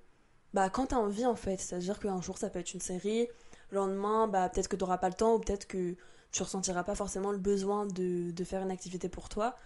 bah, 0.53 0.69
quand 0.69 0.89
t'as 0.89 0.97
envie 0.97 1.25
en 1.25 1.35
fait. 1.35 1.57
C'est-à-dire 1.59 1.99
qu'un 1.99 2.21
jour 2.21 2.37
ça 2.39 2.51
peut 2.51 2.59
être 2.59 2.75
une 2.75 2.81
série, 2.81 3.29
le 3.71 3.77
lendemain, 3.79 4.29
bah, 4.29 4.51
peut-être 4.51 4.69
que 4.69 4.77
t'auras 4.77 4.99
pas 4.99 5.09
le 5.09 5.15
temps 5.15 5.35
ou 5.35 5.39
peut-être 5.41 5.67
que 5.67 5.97
tu 6.33 6.43
ressentiras 6.43 6.85
pas 6.85 6.95
forcément 6.95 7.33
le 7.33 7.39
besoin 7.39 7.87
de, 7.87 8.33
de 8.33 8.45
faire 8.45 8.63
une 8.63 8.71
activité 8.71 9.09
pour 9.09 9.31
toi. 9.31 9.57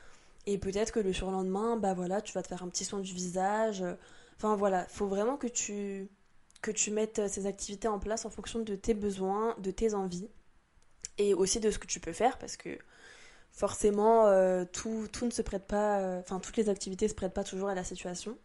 Et 0.47 0.59
peut-être 0.59 0.93
que 0.93 1.01
le 1.01 1.13
surlendemain, 1.13 1.77
bah 1.77 1.95
voilà, 1.95 2.21
tu 2.21 2.33
vas 2.35 2.43
te 2.43 2.49
faire 2.49 2.63
un 2.63 2.69
petit 2.69 2.85
soin 2.85 3.01
du 3.01 3.13
visage. 3.15 3.85
Enfin 4.37 4.57
voilà, 4.57 4.87
faut 4.89 5.07
vraiment 5.07 5.37
que 5.37 5.49
tu, 5.49 6.09
que 6.63 6.71
tu 6.71 6.91
mettes 6.93 7.29
ces 7.29 7.47
activités 7.47 7.89
en 7.89 7.99
place 7.99 8.25
en 8.27 8.31
fonction 8.31 8.61
de 8.61 8.77
tes 8.77 8.95
besoins, 8.95 9.57
de 9.59 9.71
tes 9.73 9.95
envies 9.95 10.29
et 11.19 11.35
aussi 11.35 11.61
de 11.61 11.71
ce 11.71 11.79
que 11.79 11.87
tu 11.87 12.01
peux 12.01 12.13
faire 12.13 12.39
parce 12.39 12.57
que 12.57 12.79
forcément 13.53 14.27
euh, 14.27 14.65
tout, 14.65 15.09
tout, 15.13 15.27
ne 15.27 15.31
se 15.31 15.43
prête 15.43 15.67
pas, 15.67 16.01
euh, 16.01 16.21
enfin 16.21 16.41
toutes 16.41 16.57
les 16.57 16.69
activités 16.69 17.07
se 17.09 17.15
prêtent 17.15 17.35
pas 17.35 17.45
toujours 17.45 17.69
à 17.69 17.75
la 17.75 17.85
situation. 17.85 18.37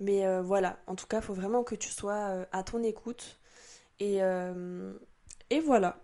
Mais 0.00 0.26
euh, 0.26 0.42
voilà, 0.42 0.78
en 0.86 0.94
tout 0.94 1.06
cas, 1.06 1.18
il 1.18 1.22
faut 1.22 1.34
vraiment 1.34 1.64
que 1.64 1.74
tu 1.74 1.88
sois 1.88 2.46
à 2.52 2.62
ton 2.62 2.82
écoute. 2.82 3.38
Et, 4.00 4.20
et 5.50 5.60
voilà. 5.60 5.98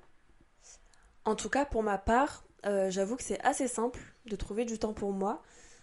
En 1.25 1.37
tout 1.37 1.49
cas, 1.49 1.65
pour 1.65 1.85
ma 1.85 1.97
part, 1.97 2.45
j'avoue 2.65 3.15
que 3.15 3.23
c'est 3.23 3.41
assez 3.45 3.69
simple 3.69 4.01
de 4.27 4.35
trouver 4.35 4.65
du 4.65 4.81
temps 4.81 4.93
pour 4.95 5.13
moi 5.13 5.43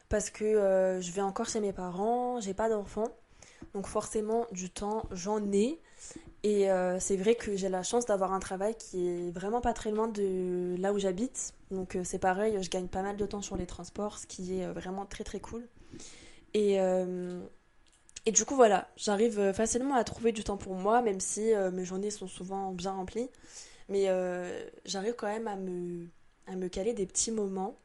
parce 0.09 0.29
que 0.29 0.99
je 1.01 1.11
vais 1.13 1.21
encore 1.21 1.47
chez 1.47 1.61
mes 1.61 1.71
parents, 1.71 2.41
j'ai 2.41 2.53
pas 2.53 2.67
d'enfants. 2.67 3.15
Donc 3.73 3.87
forcément, 3.87 4.45
du 4.51 4.69
temps, 4.69 5.05
j'en 5.11 5.41
ai. 5.53 5.79
Et 6.43 6.71
euh, 6.71 6.99
c'est 6.99 7.17
vrai 7.17 7.35
que 7.35 7.55
j'ai 7.55 7.69
la 7.69 7.83
chance 7.83 8.07
d'avoir 8.07 8.33
un 8.33 8.39
travail 8.39 8.75
qui 8.75 9.07
est 9.07 9.31
vraiment 9.31 9.61
pas 9.61 9.73
très 9.73 9.91
loin 9.91 10.07
de 10.07 10.75
là 10.79 10.91
où 10.91 10.97
j'habite. 10.97 11.53
Donc 11.69 11.95
euh, 11.95 12.01
c'est 12.03 12.17
pareil, 12.17 12.57
je 12.61 12.69
gagne 12.69 12.87
pas 12.87 13.03
mal 13.03 13.15
de 13.15 13.25
temps 13.27 13.43
sur 13.43 13.57
les 13.57 13.67
transports, 13.67 14.17
ce 14.17 14.25
qui 14.25 14.59
est 14.59 14.65
euh, 14.65 14.73
vraiment 14.73 15.05
très 15.05 15.23
très 15.23 15.39
cool. 15.39 15.67
Et, 16.53 16.75
et 18.25 18.31
du 18.33 18.43
coup 18.43 18.55
voilà, 18.55 18.89
j'arrive 18.97 19.53
facilement 19.53 19.95
à 19.95 20.03
trouver 20.03 20.33
du 20.33 20.43
temps 20.43 20.57
pour 20.57 20.73
moi, 20.75 21.01
même 21.01 21.21
si 21.21 21.53
mes 21.71 21.85
journées 21.85 22.11
sont 22.11 22.27
souvent 22.27 22.73
bien 22.73 22.91
remplies. 22.91 23.29
Mais 23.87 24.09
j'arrive 24.83 25.13
quand 25.15 25.27
même 25.27 25.47
à 25.47 25.55
me, 25.55 26.07
à 26.47 26.57
me 26.57 26.67
caler 26.67 26.91
des 26.91 27.05
petits 27.05 27.31
moments. 27.31 27.77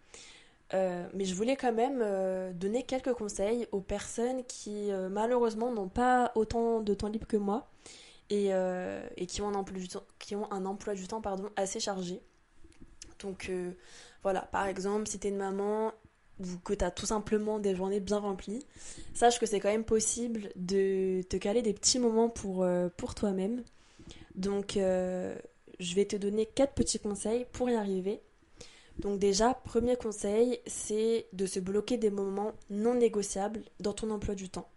mais 0.73 1.25
je 1.25 1.33
voulais 1.33 1.55
quand 1.55 1.73
même 1.73 2.05
donner 2.55 2.83
quelques 2.83 3.13
conseils 3.13 3.69
aux 3.71 3.81
personnes 3.81 4.43
qui 4.49 4.91
malheureusement 5.13 5.73
n'ont 5.73 5.89
pas 5.89 6.33
autant 6.35 6.81
de 6.81 6.93
temps 6.93 7.09
libre 7.09 7.29
que 7.29 7.37
moi 7.37 7.69
et, 8.31 8.49
euh, 8.53 9.07
et 9.17 9.27
qui, 9.27 9.43
ont 9.43 9.49
un 9.49 9.55
emploi 9.55 10.95
du 10.95 11.09
temps, 11.09 11.23
assez 11.57 11.81
chargé. 11.81 12.21
Donc 13.21 13.49
euh, 13.49 13.73
voilà, 14.23 14.43
par 14.43 14.67
exemple, 14.67 15.07
si 15.07 15.19
tu 15.19 15.27
es 15.27 15.31
une 15.31 15.37
maman 15.37 15.93
ou 16.41 16.59
que 16.65 16.75
tu 16.75 16.85
as 16.85 16.91
tout 16.91 17.07
simplement 17.07 17.59
des 17.59 17.75
journées 17.75 18.01
bien 18.01 18.19
remplies, 18.19 18.67
sache 19.15 19.39
que 19.39 19.47
c'est 19.47 19.61
quand 19.61 19.71
même 19.71 19.85
possible 19.85 20.51
de 20.57 21.23
te 21.23 21.37
caler 21.37 21.63
des 21.63 21.73
petits 21.73 21.99
moments 21.99 22.29
pour, 22.29 22.63
euh, 22.63 22.89
pour 22.97 23.15
toi-même. 23.15 23.63
Donc 24.35 24.73
je 24.75 25.95
vais 25.95 26.05
te 26.05 26.17
donner 26.17 26.45
quatre 26.45 26.75
petits 26.75 26.99
conseils 26.99 27.47
pour 27.53 27.71
y 27.71 27.75
arriver. 27.75 28.21
Donc 28.99 29.19
déjà, 29.19 29.55
premier 29.55 29.97
conseil, 29.97 30.59
c'est 30.67 31.27
de 31.33 31.47
se 31.47 31.59
bloquer 31.61 31.97
des 31.97 32.11
moments 32.11 32.53
non 32.69 32.95
négociables 32.95 33.63
dans 33.81 33.93
ton 33.95 34.11
emploi 34.11 34.35
du 34.35 34.51
temps. 34.51 34.69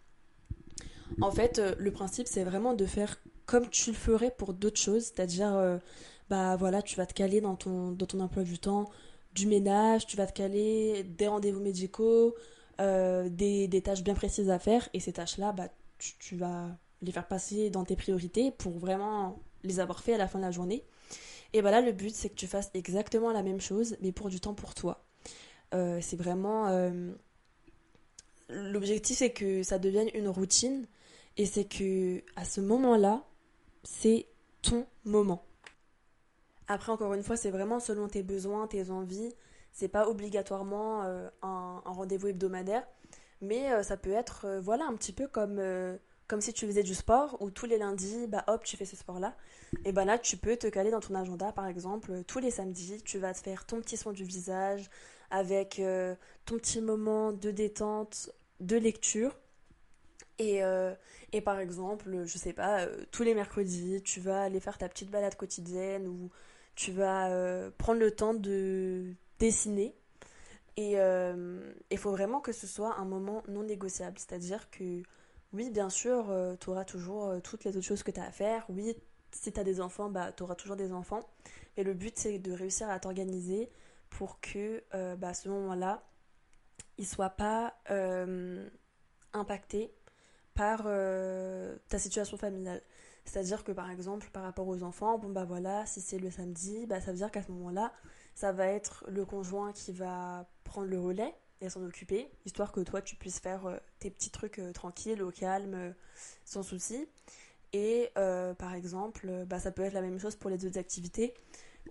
En 1.20 1.30
fait, 1.30 1.60
le 1.78 1.90
principe, 1.90 2.26
c'est 2.26 2.44
vraiment 2.44 2.72
de 2.72 2.86
faire 2.86 3.18
comme 3.50 3.68
tu 3.68 3.90
le 3.90 3.96
ferais 3.96 4.30
pour 4.30 4.54
d'autres 4.54 4.78
choses, 4.78 5.06
c'est-à-dire, 5.06 5.52
euh, 5.56 5.76
bah 6.28 6.54
voilà, 6.54 6.82
tu 6.82 6.94
vas 6.94 7.04
te 7.04 7.12
caler 7.12 7.40
dans 7.40 7.56
ton, 7.56 7.96
emploi 8.20 8.44
du 8.44 8.60
temps 8.60 8.88
du 9.34 9.48
ménage, 9.48 10.06
tu 10.06 10.16
vas 10.16 10.28
te 10.28 10.32
caler 10.32 11.02
des 11.02 11.26
rendez-vous 11.26 11.58
médicaux, 11.58 12.36
euh, 12.80 13.28
des, 13.28 13.82
tâches 13.82 14.04
bien 14.04 14.14
précises 14.14 14.50
à 14.50 14.60
faire, 14.60 14.88
et 14.94 15.00
ces 15.00 15.12
tâches-là, 15.12 15.50
bah, 15.50 15.66
tu, 15.98 16.36
vas 16.36 16.68
les 17.02 17.10
faire 17.10 17.26
passer 17.26 17.70
dans 17.70 17.84
tes 17.84 17.96
priorités 17.96 18.52
pour 18.52 18.78
vraiment 18.78 19.40
les 19.64 19.80
avoir 19.80 20.00
fait 20.00 20.14
à 20.14 20.18
la 20.18 20.28
fin 20.28 20.38
de 20.38 20.44
la 20.44 20.52
journée. 20.52 20.84
Et 21.52 21.60
bah 21.60 21.72
là, 21.72 21.80
le 21.80 21.90
but, 21.90 22.14
c'est 22.14 22.28
que 22.28 22.36
tu 22.36 22.46
fasses 22.46 22.70
exactement 22.74 23.32
la 23.32 23.42
même 23.42 23.60
chose, 23.60 23.96
mais 24.00 24.12
pour 24.12 24.28
du 24.28 24.38
temps 24.38 24.54
pour 24.54 24.74
toi. 24.74 25.04
Euh, 25.74 25.98
c'est 26.00 26.16
vraiment... 26.16 26.68
L'objectif, 28.48 29.18
c'est 29.18 29.30
que 29.30 29.64
ça 29.64 29.80
devienne 29.80 30.08
une 30.14 30.28
routine, 30.28 30.86
et 31.36 31.46
c'est 31.46 31.64
que 31.64 32.22
à 32.36 32.44
ce 32.44 32.60
moment-là, 32.60 33.24
c'est 33.82 34.26
ton 34.62 34.86
moment. 35.04 35.44
Après, 36.68 36.92
encore 36.92 37.14
une 37.14 37.24
fois, 37.24 37.36
c'est 37.36 37.50
vraiment 37.50 37.80
selon 37.80 38.06
tes 38.06 38.22
besoins, 38.22 38.68
tes 38.68 38.90
envies. 38.90 39.34
C'est 39.72 39.88
pas 39.88 40.08
obligatoirement 40.08 41.02
euh, 41.02 41.28
un, 41.42 41.82
rendez-vous 41.84 42.28
hebdomadaire, 42.28 42.86
mais 43.40 43.72
euh, 43.72 43.82
ça 43.82 43.96
peut 43.96 44.12
être, 44.12 44.44
euh, 44.44 44.60
voilà, 44.60 44.84
un 44.84 44.94
petit 44.94 45.12
peu 45.12 45.26
comme, 45.26 45.60
comme 46.28 46.40
si 46.40 46.52
tu 46.52 46.66
faisais 46.66 46.82
du 46.82 46.94
sport, 46.94 47.36
où 47.40 47.50
tous 47.50 47.66
les 47.66 47.78
lundis, 47.78 48.26
bah 48.28 48.44
hop, 48.46 48.62
tu 48.64 48.76
fais 48.76 48.84
ce 48.84 48.96
sport-là. 48.96 49.36
Et 49.84 49.90
ben 49.90 50.04
là, 50.04 50.16
tu 50.16 50.36
peux 50.36 50.56
te 50.56 50.68
caler 50.68 50.92
dans 50.92 51.00
ton 51.00 51.16
agenda, 51.16 51.50
par 51.52 51.66
exemple, 51.66 52.22
tous 52.24 52.38
les 52.38 52.52
samedis, 52.52 53.02
tu 53.02 53.18
vas 53.18 53.34
te 53.34 53.38
faire 53.38 53.66
ton 53.66 53.80
petit 53.80 53.96
soin 53.96 54.12
du 54.12 54.22
visage 54.22 54.90
avec 55.30 55.80
ton 56.44 56.56
petit 56.56 56.80
moment 56.80 57.32
de 57.32 57.50
détente, 57.50 58.30
de 58.60 58.76
lecture. 58.76 59.36
Et, 60.40 60.62
et 61.32 61.40
par 61.40 61.60
exemple, 61.60 62.24
je 62.24 62.38
sais 62.38 62.52
pas, 62.52 62.80
euh, 62.80 63.04
tous 63.12 63.22
les 63.22 63.34
mercredis, 63.34 64.02
tu 64.02 64.20
vas 64.20 64.42
aller 64.42 64.60
faire 64.60 64.78
ta 64.78 64.88
petite 64.88 65.10
balade 65.10 65.36
quotidienne 65.36 66.08
ou 66.08 66.30
tu 66.74 66.92
vas 66.92 67.30
euh, 67.30 67.70
prendre 67.78 68.00
le 68.00 68.10
temps 68.10 68.34
de 68.34 69.14
dessiner. 69.38 69.94
Et 70.76 70.92
il 70.92 70.98
euh, 70.98 71.72
faut 71.96 72.10
vraiment 72.10 72.40
que 72.40 72.52
ce 72.52 72.66
soit 72.66 72.96
un 72.96 73.04
moment 73.04 73.42
non 73.48 73.62
négociable. 73.62 74.18
C'est-à-dire 74.18 74.70
que, 74.70 75.02
oui, 75.52 75.70
bien 75.70 75.90
sûr, 75.90 76.34
tu 76.60 76.70
auras 76.70 76.84
toujours 76.84 77.40
toutes 77.42 77.64
les 77.64 77.76
autres 77.76 77.86
choses 77.86 78.02
que 78.02 78.10
tu 78.10 78.20
as 78.20 78.24
à 78.24 78.30
faire. 78.30 78.64
Oui, 78.68 78.96
si 79.32 79.52
tu 79.52 79.60
as 79.60 79.64
des 79.64 79.80
enfants, 79.80 80.08
bah, 80.10 80.32
tu 80.32 80.42
auras 80.42 80.54
toujours 80.54 80.76
des 80.76 80.92
enfants. 80.92 81.20
Mais 81.76 81.84
le 81.84 81.94
but, 81.94 82.16
c'est 82.16 82.38
de 82.38 82.52
réussir 82.52 82.88
à 82.88 82.98
t'organiser 82.98 83.70
pour 84.08 84.40
que 84.40 84.82
bah, 85.16 85.34
ce 85.34 85.48
moment-là, 85.48 86.02
il 86.98 87.02
ne 87.02 87.06
soit 87.06 87.30
pas 87.30 87.74
impacté 89.32 89.92
par 90.60 90.82
euh, 90.84 91.74
ta 91.88 91.98
situation 91.98 92.36
familiale. 92.36 92.82
C'est-à-dire 93.24 93.64
que 93.64 93.72
par 93.72 93.90
exemple, 93.90 94.28
par 94.30 94.42
rapport 94.42 94.68
aux 94.68 94.82
enfants, 94.82 95.16
bon 95.16 95.30
bah 95.30 95.46
voilà, 95.46 95.86
si 95.86 96.02
c'est 96.02 96.18
le 96.18 96.30
samedi, 96.30 96.84
bah 96.86 97.00
ça 97.00 97.12
veut 97.12 97.16
dire 97.16 97.30
qu'à 97.30 97.42
ce 97.42 97.50
moment-là, 97.52 97.94
ça 98.34 98.52
va 98.52 98.66
être 98.66 99.06
le 99.08 99.24
conjoint 99.24 99.72
qui 99.72 99.90
va 99.90 100.46
prendre 100.64 100.88
le 100.88 101.00
relais 101.00 101.34
et 101.62 101.70
s'en 101.70 101.82
occuper, 101.82 102.30
histoire 102.44 102.72
que 102.72 102.80
toi 102.80 103.00
tu 103.00 103.16
puisses 103.16 103.40
faire 103.40 103.64
euh, 103.64 103.78
tes 104.00 104.10
petits 104.10 104.28
trucs 104.28 104.58
euh, 104.58 104.70
tranquilles, 104.72 105.22
au 105.22 105.30
calme, 105.30 105.94
sans 106.44 106.62
souci. 106.62 107.08
Et 107.72 108.10
par 108.14 108.74
exemple, 108.74 109.46
bah, 109.46 109.60
ça 109.60 109.70
peut 109.70 109.82
être 109.82 109.94
la 109.94 110.02
même 110.02 110.18
chose 110.18 110.36
pour 110.36 110.50
les 110.50 110.66
autres 110.66 110.78
activités. 110.78 111.32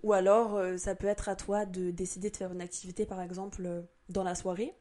Ou 0.04 0.12
alors, 0.12 0.60
ça 0.78 0.94
peut 0.94 1.06
être 1.06 1.30
à 1.30 1.36
toi 1.36 1.64
de 1.64 1.90
décider 1.90 2.30
de 2.30 2.36
faire 2.36 2.52
une 2.52 2.60
activité, 2.60 3.06
par 3.06 3.22
exemple, 3.22 3.82
dans 4.10 4.22
la 4.22 4.34
soirée, 4.34 4.74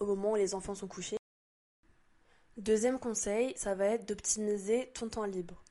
au 0.00 0.06
moment 0.06 0.32
où 0.32 0.36
les 0.36 0.54
enfants 0.54 0.74
sont 0.74 0.88
couchés. 0.88 1.18
Deuxième 2.58 2.98
conseil, 2.98 3.52
ça 3.56 3.76
va 3.76 3.86
être 3.86 4.08
d'optimiser 4.08 4.90
ton 4.92 5.08
temps 5.08 5.24
libre. 5.24 5.62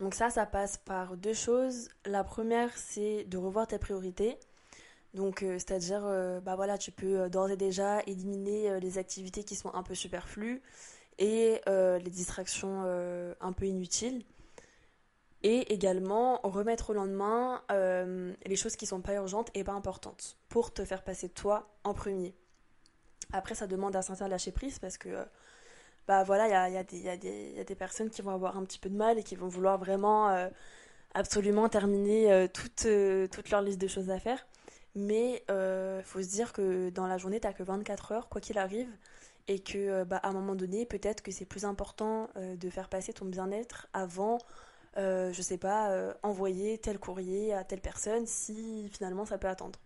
Donc 0.00 0.14
ça, 0.14 0.30
ça 0.30 0.46
passe 0.46 0.78
par 0.78 1.18
deux 1.18 1.34
choses. 1.34 1.90
La 2.06 2.24
première, 2.24 2.74
c'est 2.78 3.24
de 3.24 3.36
revoir 3.36 3.66
tes 3.66 3.78
priorités. 3.78 4.38
Donc, 5.12 5.42
euh, 5.42 5.58
c'est-à-dire, 5.58 6.02
euh, 6.06 6.40
bah 6.40 6.56
voilà, 6.56 6.78
tu 6.78 6.92
peux 6.92 7.20
euh, 7.20 7.28
d'ores 7.28 7.50
et 7.50 7.58
déjà 7.58 8.00
éliminer 8.06 8.80
les 8.80 8.96
activités 8.96 9.44
qui 9.44 9.54
sont 9.54 9.72
un 9.74 9.82
peu 9.82 9.94
superflues 9.94 10.62
et 11.18 11.60
les 11.66 12.10
distractions 12.10 12.84
un 13.40 13.52
peu 13.52 13.66
inutiles. 13.66 14.24
Et 15.42 15.74
également 15.74 16.40
remettre 16.42 16.90
au 16.90 16.92
lendemain 16.94 17.62
les 17.68 18.56
choses 18.56 18.76
qui 18.76 18.86
sont 18.86 19.02
pas 19.02 19.14
urgentes 19.14 19.50
et 19.54 19.62
pas 19.62 19.72
importantes 19.72 20.38
pour 20.48 20.72
te 20.72 20.84
faire 20.84 21.04
passer 21.04 21.28
toi 21.28 21.68
en 21.84 21.92
premier. 21.92 22.34
Après, 23.32 23.54
ça 23.54 23.66
demande 23.66 23.94
un 23.94 24.02
certain 24.02 24.26
lâcher 24.26 24.50
prise 24.52 24.80
parce 24.80 24.98
que 24.98 25.24
bah 26.06 26.22
voilà, 26.24 26.46
il 26.46 26.50
y 26.50 26.54
a, 26.54 26.68
y, 26.68 26.76
a 26.76 26.84
y, 27.14 27.54
y 27.56 27.60
a, 27.60 27.64
des 27.64 27.74
personnes 27.74 28.10
qui 28.10 28.22
vont 28.22 28.30
avoir 28.32 28.56
un 28.56 28.64
petit 28.64 28.78
peu 28.78 28.88
de 28.88 28.96
mal 28.96 29.18
et 29.18 29.22
qui 29.22 29.36
vont 29.36 29.48
vouloir 29.48 29.78
vraiment 29.78 30.28
euh, 30.30 30.48
absolument 31.14 31.68
terminer 31.68 32.48
toute, 32.52 32.86
toute 33.30 33.50
leur 33.50 33.62
liste 33.62 33.80
de 33.80 33.88
choses 33.88 34.10
à 34.10 34.18
faire. 34.18 34.46
Mais 34.94 35.44
il 35.48 36.04
faut 36.04 36.22
se 36.22 36.28
dire 36.28 36.52
que 36.52 36.90
dans 36.90 37.06
la 37.06 37.18
journée, 37.18 37.40
tu 37.40 37.46
n'as 37.46 37.52
que 37.52 37.62
24 37.62 38.12
heures, 38.12 38.28
quoi 38.28 38.40
qu'il 38.40 38.58
arrive. 38.58 38.88
Et 39.46 39.58
que 39.58 40.04
bah, 40.04 40.16
à 40.16 40.28
un 40.28 40.32
moment 40.32 40.54
donné, 40.54 40.86
peut-être 40.86 41.22
que 41.22 41.30
c'est 41.30 41.44
plus 41.44 41.64
important 41.64 42.28
de 42.36 42.70
faire 42.70 42.88
passer 42.88 43.12
ton 43.12 43.26
bien-être 43.26 43.88
avant 43.92 44.38
euh, 44.96 45.32
je 45.32 45.42
sais 45.42 45.58
pas, 45.58 45.90
euh, 45.90 46.12
envoyer 46.22 46.78
tel 46.78 46.98
courrier 46.98 47.52
à 47.52 47.64
telle 47.64 47.80
personne 47.80 48.26
si 48.26 48.88
finalement 48.90 49.24
ça 49.24 49.38
peut 49.38 49.48
attendre. 49.48 49.78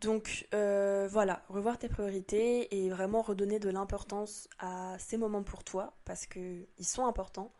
Donc 0.00 0.46
euh, 0.54 1.08
voilà, 1.10 1.42
revoir 1.48 1.78
tes 1.78 1.88
priorités 1.88 2.74
et 2.76 2.88
vraiment 2.88 3.22
redonner 3.22 3.58
de 3.58 3.68
l'importance 3.68 4.48
à 4.58 4.96
ces 4.98 5.16
moments 5.16 5.42
pour 5.42 5.64
toi 5.64 5.94
parce 6.04 6.26
qu'ils 6.26 6.66
sont 6.80 7.06
importants. 7.06 7.52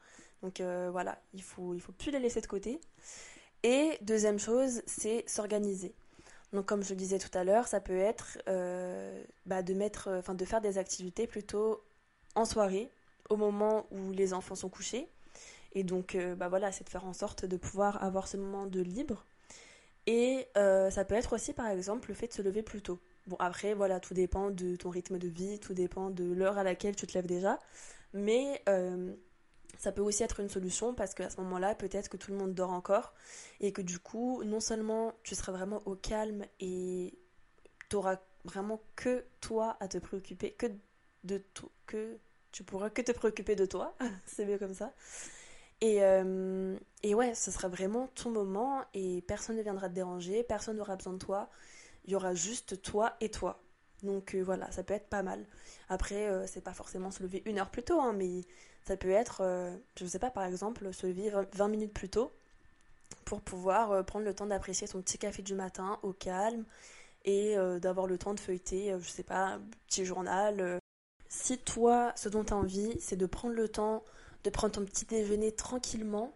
Donc 0.42 0.60
voilà, 0.60 1.20
il 1.34 1.42
faut, 1.42 1.76
faut 1.80 1.90
plus 1.92 2.12
les 2.12 2.20
laisser 2.20 2.40
de 2.40 2.46
côté. 2.46 2.80
Et 3.64 3.98
deuxième 4.02 4.38
chose, 4.38 4.82
c'est 4.86 5.28
s'organiser. 5.28 5.96
Donc 6.52 6.66
comme 6.66 6.84
je 6.84 6.94
disais 6.94 7.18
tout 7.18 7.36
à 7.36 7.42
l'heure, 7.42 7.66
ça 7.66 7.80
peut 7.80 7.98
être 7.98 8.38
bah, 9.46 9.62
de, 9.64 9.74
mettre, 9.74 10.10
enfin, 10.16 10.34
de 10.34 10.44
faire 10.44 10.60
des 10.60 10.78
activités 10.78 11.26
plutôt 11.26 11.82
en 12.36 12.44
soirée, 12.44 12.88
au 13.30 13.36
moment 13.36 13.86
où 13.90 14.12
les 14.12 14.32
enfants 14.32 14.54
sont 14.54 14.68
couchés, 14.68 15.08
et 15.72 15.84
donc, 15.84 16.14
euh, 16.14 16.34
bah 16.34 16.48
voilà, 16.48 16.72
c'est 16.72 16.84
de 16.84 16.88
faire 16.88 17.04
en 17.04 17.12
sorte 17.12 17.44
de 17.44 17.56
pouvoir 17.56 18.02
avoir 18.02 18.28
ce 18.28 18.36
moment 18.36 18.66
de 18.66 18.80
libre. 18.80 19.24
Et 20.08 20.48
euh, 20.56 20.88
ça 20.88 21.04
peut 21.04 21.14
être 21.14 21.34
aussi, 21.34 21.52
par 21.52 21.68
exemple, 21.68 22.08
le 22.08 22.14
fait 22.14 22.28
de 22.28 22.32
se 22.32 22.40
lever 22.40 22.62
plus 22.62 22.80
tôt. 22.80 22.98
Bon, 23.26 23.36
après, 23.38 23.74
voilà, 23.74 24.00
tout 24.00 24.14
dépend 24.14 24.50
de 24.50 24.74
ton 24.74 24.88
rythme 24.88 25.18
de 25.18 25.28
vie, 25.28 25.58
tout 25.58 25.74
dépend 25.74 26.08
de 26.08 26.24
l'heure 26.24 26.56
à 26.56 26.62
laquelle 26.62 26.96
tu 26.96 27.06
te 27.06 27.12
lèves 27.12 27.26
déjà. 27.26 27.58
Mais 28.14 28.62
euh, 28.70 29.12
ça 29.76 29.92
peut 29.92 30.00
aussi 30.00 30.22
être 30.22 30.40
une 30.40 30.48
solution 30.48 30.94
parce 30.94 31.12
qu'à 31.12 31.28
ce 31.28 31.38
moment-là, 31.42 31.74
peut-être 31.74 32.08
que 32.08 32.16
tout 32.16 32.30
le 32.30 32.38
monde 32.38 32.54
dort 32.54 32.70
encore 32.70 33.12
et 33.60 33.70
que 33.70 33.82
du 33.82 33.98
coup, 33.98 34.42
non 34.44 34.60
seulement 34.60 35.12
tu 35.24 35.34
seras 35.34 35.52
vraiment 35.52 35.82
au 35.84 35.94
calme 35.94 36.46
et 36.58 37.12
tu 37.90 37.96
auras 37.96 38.16
vraiment 38.44 38.80
que 38.96 39.26
toi 39.42 39.76
à 39.78 39.88
te 39.88 39.98
préoccuper, 39.98 40.52
que 40.52 40.68
de 41.24 41.36
tout, 41.52 41.70
que 41.86 42.16
tu 42.50 42.64
pourras 42.64 42.88
que 42.88 43.02
te 43.02 43.12
préoccuper 43.12 43.56
de 43.56 43.66
toi, 43.66 43.94
c'est 44.24 44.46
mieux 44.46 44.58
comme 44.58 44.72
ça. 44.72 44.94
Et, 45.80 46.02
euh, 46.02 46.76
et 47.02 47.14
ouais, 47.14 47.34
ce 47.34 47.50
sera 47.50 47.68
vraiment 47.68 48.08
ton 48.14 48.30
moment 48.30 48.84
et 48.94 49.22
personne 49.22 49.56
ne 49.56 49.62
viendra 49.62 49.88
te 49.88 49.94
déranger, 49.94 50.42
personne 50.42 50.76
n'aura 50.76 50.96
besoin 50.96 51.12
de 51.12 51.18
toi. 51.18 51.48
Il 52.04 52.12
y 52.12 52.16
aura 52.16 52.34
juste 52.34 52.82
toi 52.82 53.14
et 53.20 53.30
toi. 53.30 53.60
Donc 54.02 54.34
euh, 54.34 54.42
voilà, 54.42 54.70
ça 54.72 54.82
peut 54.82 54.94
être 54.94 55.08
pas 55.08 55.22
mal. 55.22 55.44
Après, 55.88 56.28
euh, 56.28 56.46
c'est 56.46 56.62
pas 56.62 56.72
forcément 56.72 57.10
se 57.10 57.22
lever 57.22 57.42
une 57.46 57.58
heure 57.58 57.70
plus 57.70 57.82
tôt, 57.82 58.00
hein, 58.00 58.12
mais 58.12 58.42
ça 58.84 58.96
peut 58.96 59.10
être, 59.10 59.42
je 60.00 60.06
sais 60.06 60.18
pas, 60.18 60.30
par 60.30 60.44
exemple, 60.44 60.92
se 60.94 61.06
lever 61.06 61.30
20 61.52 61.68
minutes 61.68 61.92
plus 61.92 62.08
tôt 62.08 62.32
pour 63.26 63.42
pouvoir 63.42 64.02
prendre 64.06 64.24
le 64.24 64.32
temps 64.32 64.46
d'apprécier 64.46 64.86
son 64.86 65.02
petit 65.02 65.18
café 65.18 65.42
du 65.42 65.54
matin 65.54 65.98
au 66.02 66.14
calme 66.14 66.64
et 67.26 67.54
d'avoir 67.82 68.06
le 68.06 68.16
temps 68.16 68.32
de 68.32 68.40
feuilleter, 68.40 68.96
je 68.98 69.08
sais 69.10 69.24
pas, 69.24 69.44
un 69.44 69.60
petit 69.86 70.06
journal. 70.06 70.80
Si 71.28 71.58
toi, 71.58 72.14
ce 72.16 72.30
dont 72.30 72.44
tu 72.44 72.54
as 72.54 72.56
envie, 72.56 72.98
c'est 72.98 73.16
de 73.16 73.26
prendre 73.26 73.54
le 73.54 73.68
temps 73.68 74.02
de 74.48 74.54
prendre 74.54 74.74
ton 74.74 74.84
petit 74.84 75.04
déjeuner 75.04 75.52
tranquillement, 75.52 76.34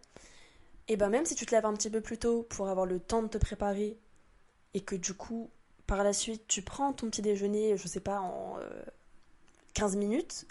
et 0.87 0.97
ben 0.97 1.09
même 1.09 1.25
si 1.25 1.35
tu 1.35 1.45
te 1.45 1.55
lèves 1.55 1.65
un 1.65 1.73
petit 1.73 1.89
peu 1.89 2.01
plus 2.01 2.17
tôt 2.17 2.43
pour 2.43 2.69
avoir 2.69 2.85
le 2.85 2.99
temps 2.99 3.23
de 3.23 3.27
te 3.27 3.37
préparer, 3.37 3.97
et 4.73 4.81
que 4.81 4.95
du 4.95 5.13
coup, 5.13 5.49
par 5.87 6.03
la 6.03 6.13
suite, 6.13 6.47
tu 6.47 6.61
prends 6.61 6.93
ton 6.93 7.09
petit 7.09 7.21
déjeuner, 7.21 7.77
je 7.77 7.87
sais 7.87 7.99
pas, 7.99 8.19
en 8.19 8.57
15 9.73 9.95
euh, 9.95 9.99
minutes, 9.99 10.47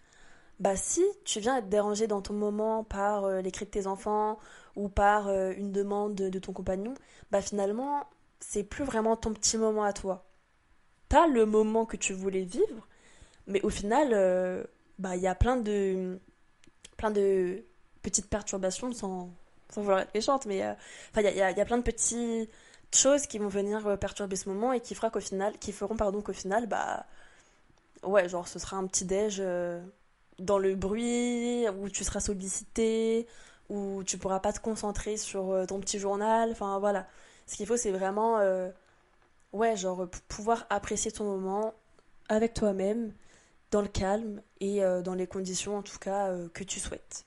bah 0.60 0.76
si 0.76 1.02
tu 1.24 1.40
viens 1.40 1.58
être 1.58 1.68
dérangé 1.68 2.06
dans 2.06 2.22
ton 2.22 2.34
moment 2.34 2.84
par 2.84 3.24
euh, 3.24 3.40
les 3.40 3.50
cris 3.50 3.64
de 3.64 3.70
tes 3.70 3.86
enfants 3.86 4.38
ou 4.76 4.88
par 4.88 5.28
euh, 5.28 5.52
une 5.56 5.72
demande 5.72 6.14
de, 6.14 6.38
ton 6.38 6.52
compagnon, 6.52 6.94
bah 7.30 7.42
finalement, 7.42 8.06
c'est 8.40 8.64
plus 8.64 8.84
vraiment 8.84 9.16
ton 9.16 9.32
petit 9.32 9.58
moment 9.58 9.84
à 9.84 9.92
toi. 9.92 10.24
T'as 11.08 11.26
le 11.26 11.46
moment 11.46 11.84
que 11.84 11.96
tu 11.96 12.12
voulais 12.12 12.44
vivre, 12.44 12.88
mais 13.46 13.60
au 13.62 13.70
final, 13.70 14.66
bah 14.98 15.16
il 15.16 15.22
y 15.22 15.26
a 15.26 15.34
plein 15.34 15.56
de 15.56 16.18
plein 17.02 17.10
de 17.10 17.64
petites 18.02 18.28
perturbations 18.28 18.92
sans, 18.92 19.28
sans 19.70 19.82
vouloir 19.82 19.98
être 20.00 20.14
méchante, 20.14 20.46
mais 20.46 20.62
euh, 20.62 20.72
il 21.16 21.22
y, 21.22 21.42
a, 21.42 21.64
plein 21.64 21.78
de 21.78 21.82
petites 21.82 22.48
choses 22.94 23.26
qui 23.26 23.38
vont 23.38 23.48
venir 23.48 23.84
euh, 23.88 23.96
perturber 23.96 24.36
ce 24.36 24.48
moment 24.48 24.72
et 24.72 24.80
qui, 24.80 24.94
fera 24.94 25.10
qu'au 25.10 25.18
final, 25.18 25.58
qui 25.58 25.72
feront 25.72 25.96
pardon, 25.96 26.22
qu'au 26.22 26.32
final, 26.32 26.68
bah 26.68 27.04
ouais, 28.04 28.28
genre 28.28 28.46
ce 28.46 28.60
sera 28.60 28.76
un 28.76 28.86
petit 28.86 29.04
déj 29.04 29.38
euh, 29.40 29.82
dans 30.38 30.58
le 30.58 30.76
bruit, 30.76 31.68
où 31.70 31.88
tu 31.88 32.04
seras 32.04 32.20
sollicité, 32.20 33.26
où 33.68 34.04
tu 34.04 34.16
pourras 34.16 34.38
pas 34.38 34.52
te 34.52 34.60
concentrer 34.60 35.16
sur 35.16 35.66
ton 35.66 35.80
petit 35.80 35.98
journal, 35.98 36.52
enfin 36.52 36.78
voilà. 36.78 37.08
Ce 37.48 37.56
qu'il 37.56 37.66
faut, 37.66 37.76
c'est 37.76 37.90
vraiment, 37.90 38.38
ouais, 39.52 39.76
genre 39.76 40.08
pouvoir 40.28 40.66
apprécier 40.70 41.10
ton 41.10 41.24
moment 41.24 41.74
avec 42.28 42.54
toi-même 42.54 43.12
dans 43.72 43.82
le 43.82 43.88
calme 43.88 44.42
et 44.60 44.84
euh, 44.84 45.02
dans 45.02 45.14
les 45.14 45.26
conditions 45.26 45.76
en 45.76 45.82
tout 45.82 45.98
cas 45.98 46.28
euh, 46.28 46.48
que 46.50 46.62
tu 46.62 46.78
souhaites. 46.78 47.24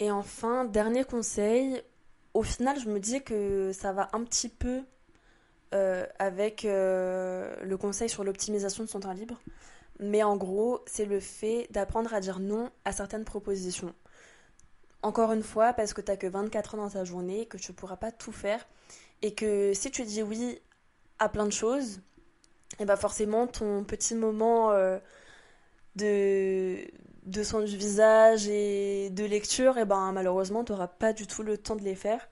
Et 0.00 0.10
enfin, 0.10 0.64
dernier 0.64 1.04
conseil, 1.04 1.80
au 2.34 2.42
final 2.42 2.80
je 2.80 2.88
me 2.88 2.98
dis 2.98 3.22
que 3.22 3.70
ça 3.72 3.92
va 3.92 4.08
un 4.14 4.24
petit 4.24 4.48
peu 4.48 4.82
euh, 5.74 6.06
avec 6.18 6.64
le 6.64 7.76
conseil 7.76 8.08
sur 8.08 8.24
l'optimisation 8.24 8.82
de 8.82 8.88
son 8.88 9.00
temps 9.00 9.12
libre. 9.12 9.40
Mais 10.00 10.22
en 10.22 10.36
gros, 10.36 10.80
c'est 10.86 11.04
le 11.04 11.20
fait 11.20 11.68
d'apprendre 11.70 12.12
à 12.12 12.20
dire 12.20 12.40
non 12.40 12.70
à 12.84 12.92
certaines 12.92 13.24
propositions. 13.24 13.94
Encore 15.02 15.32
une 15.32 15.42
fois, 15.42 15.74
parce 15.74 15.92
que 15.92 16.00
tu 16.00 16.10
n'as 16.10 16.16
que 16.16 16.26
24 16.26 16.74
heures 16.74 16.80
dans 16.80 16.90
ta 16.90 17.04
journée, 17.04 17.46
que 17.46 17.58
tu 17.58 17.72
ne 17.72 17.76
pourras 17.76 17.96
pas 17.96 18.10
tout 18.10 18.32
faire, 18.32 18.66
et 19.20 19.34
que 19.34 19.72
si 19.74 19.90
tu 19.90 20.02
dis 20.04 20.22
oui 20.22 20.60
à 21.18 21.28
plein 21.28 21.44
de 21.44 21.52
choses, 21.52 22.00
et 22.78 22.84
bah 22.84 22.96
forcément 22.96 23.46
ton 23.46 23.84
petit 23.84 24.14
moment 24.14 24.72
euh, 24.72 24.98
de, 25.96 26.78
de 27.26 27.42
soin 27.42 27.62
du 27.62 27.76
visage 27.76 28.48
et 28.48 29.10
de 29.10 29.24
lecture, 29.24 29.78
et 29.78 29.84
ben 29.84 30.12
malheureusement 30.12 30.64
tu 30.64 30.72
n'auras 30.72 30.88
pas 30.88 31.12
du 31.12 31.26
tout 31.26 31.42
le 31.42 31.58
temps 31.58 31.76
de 31.76 31.82
les 31.82 31.94
faire. 31.94 32.28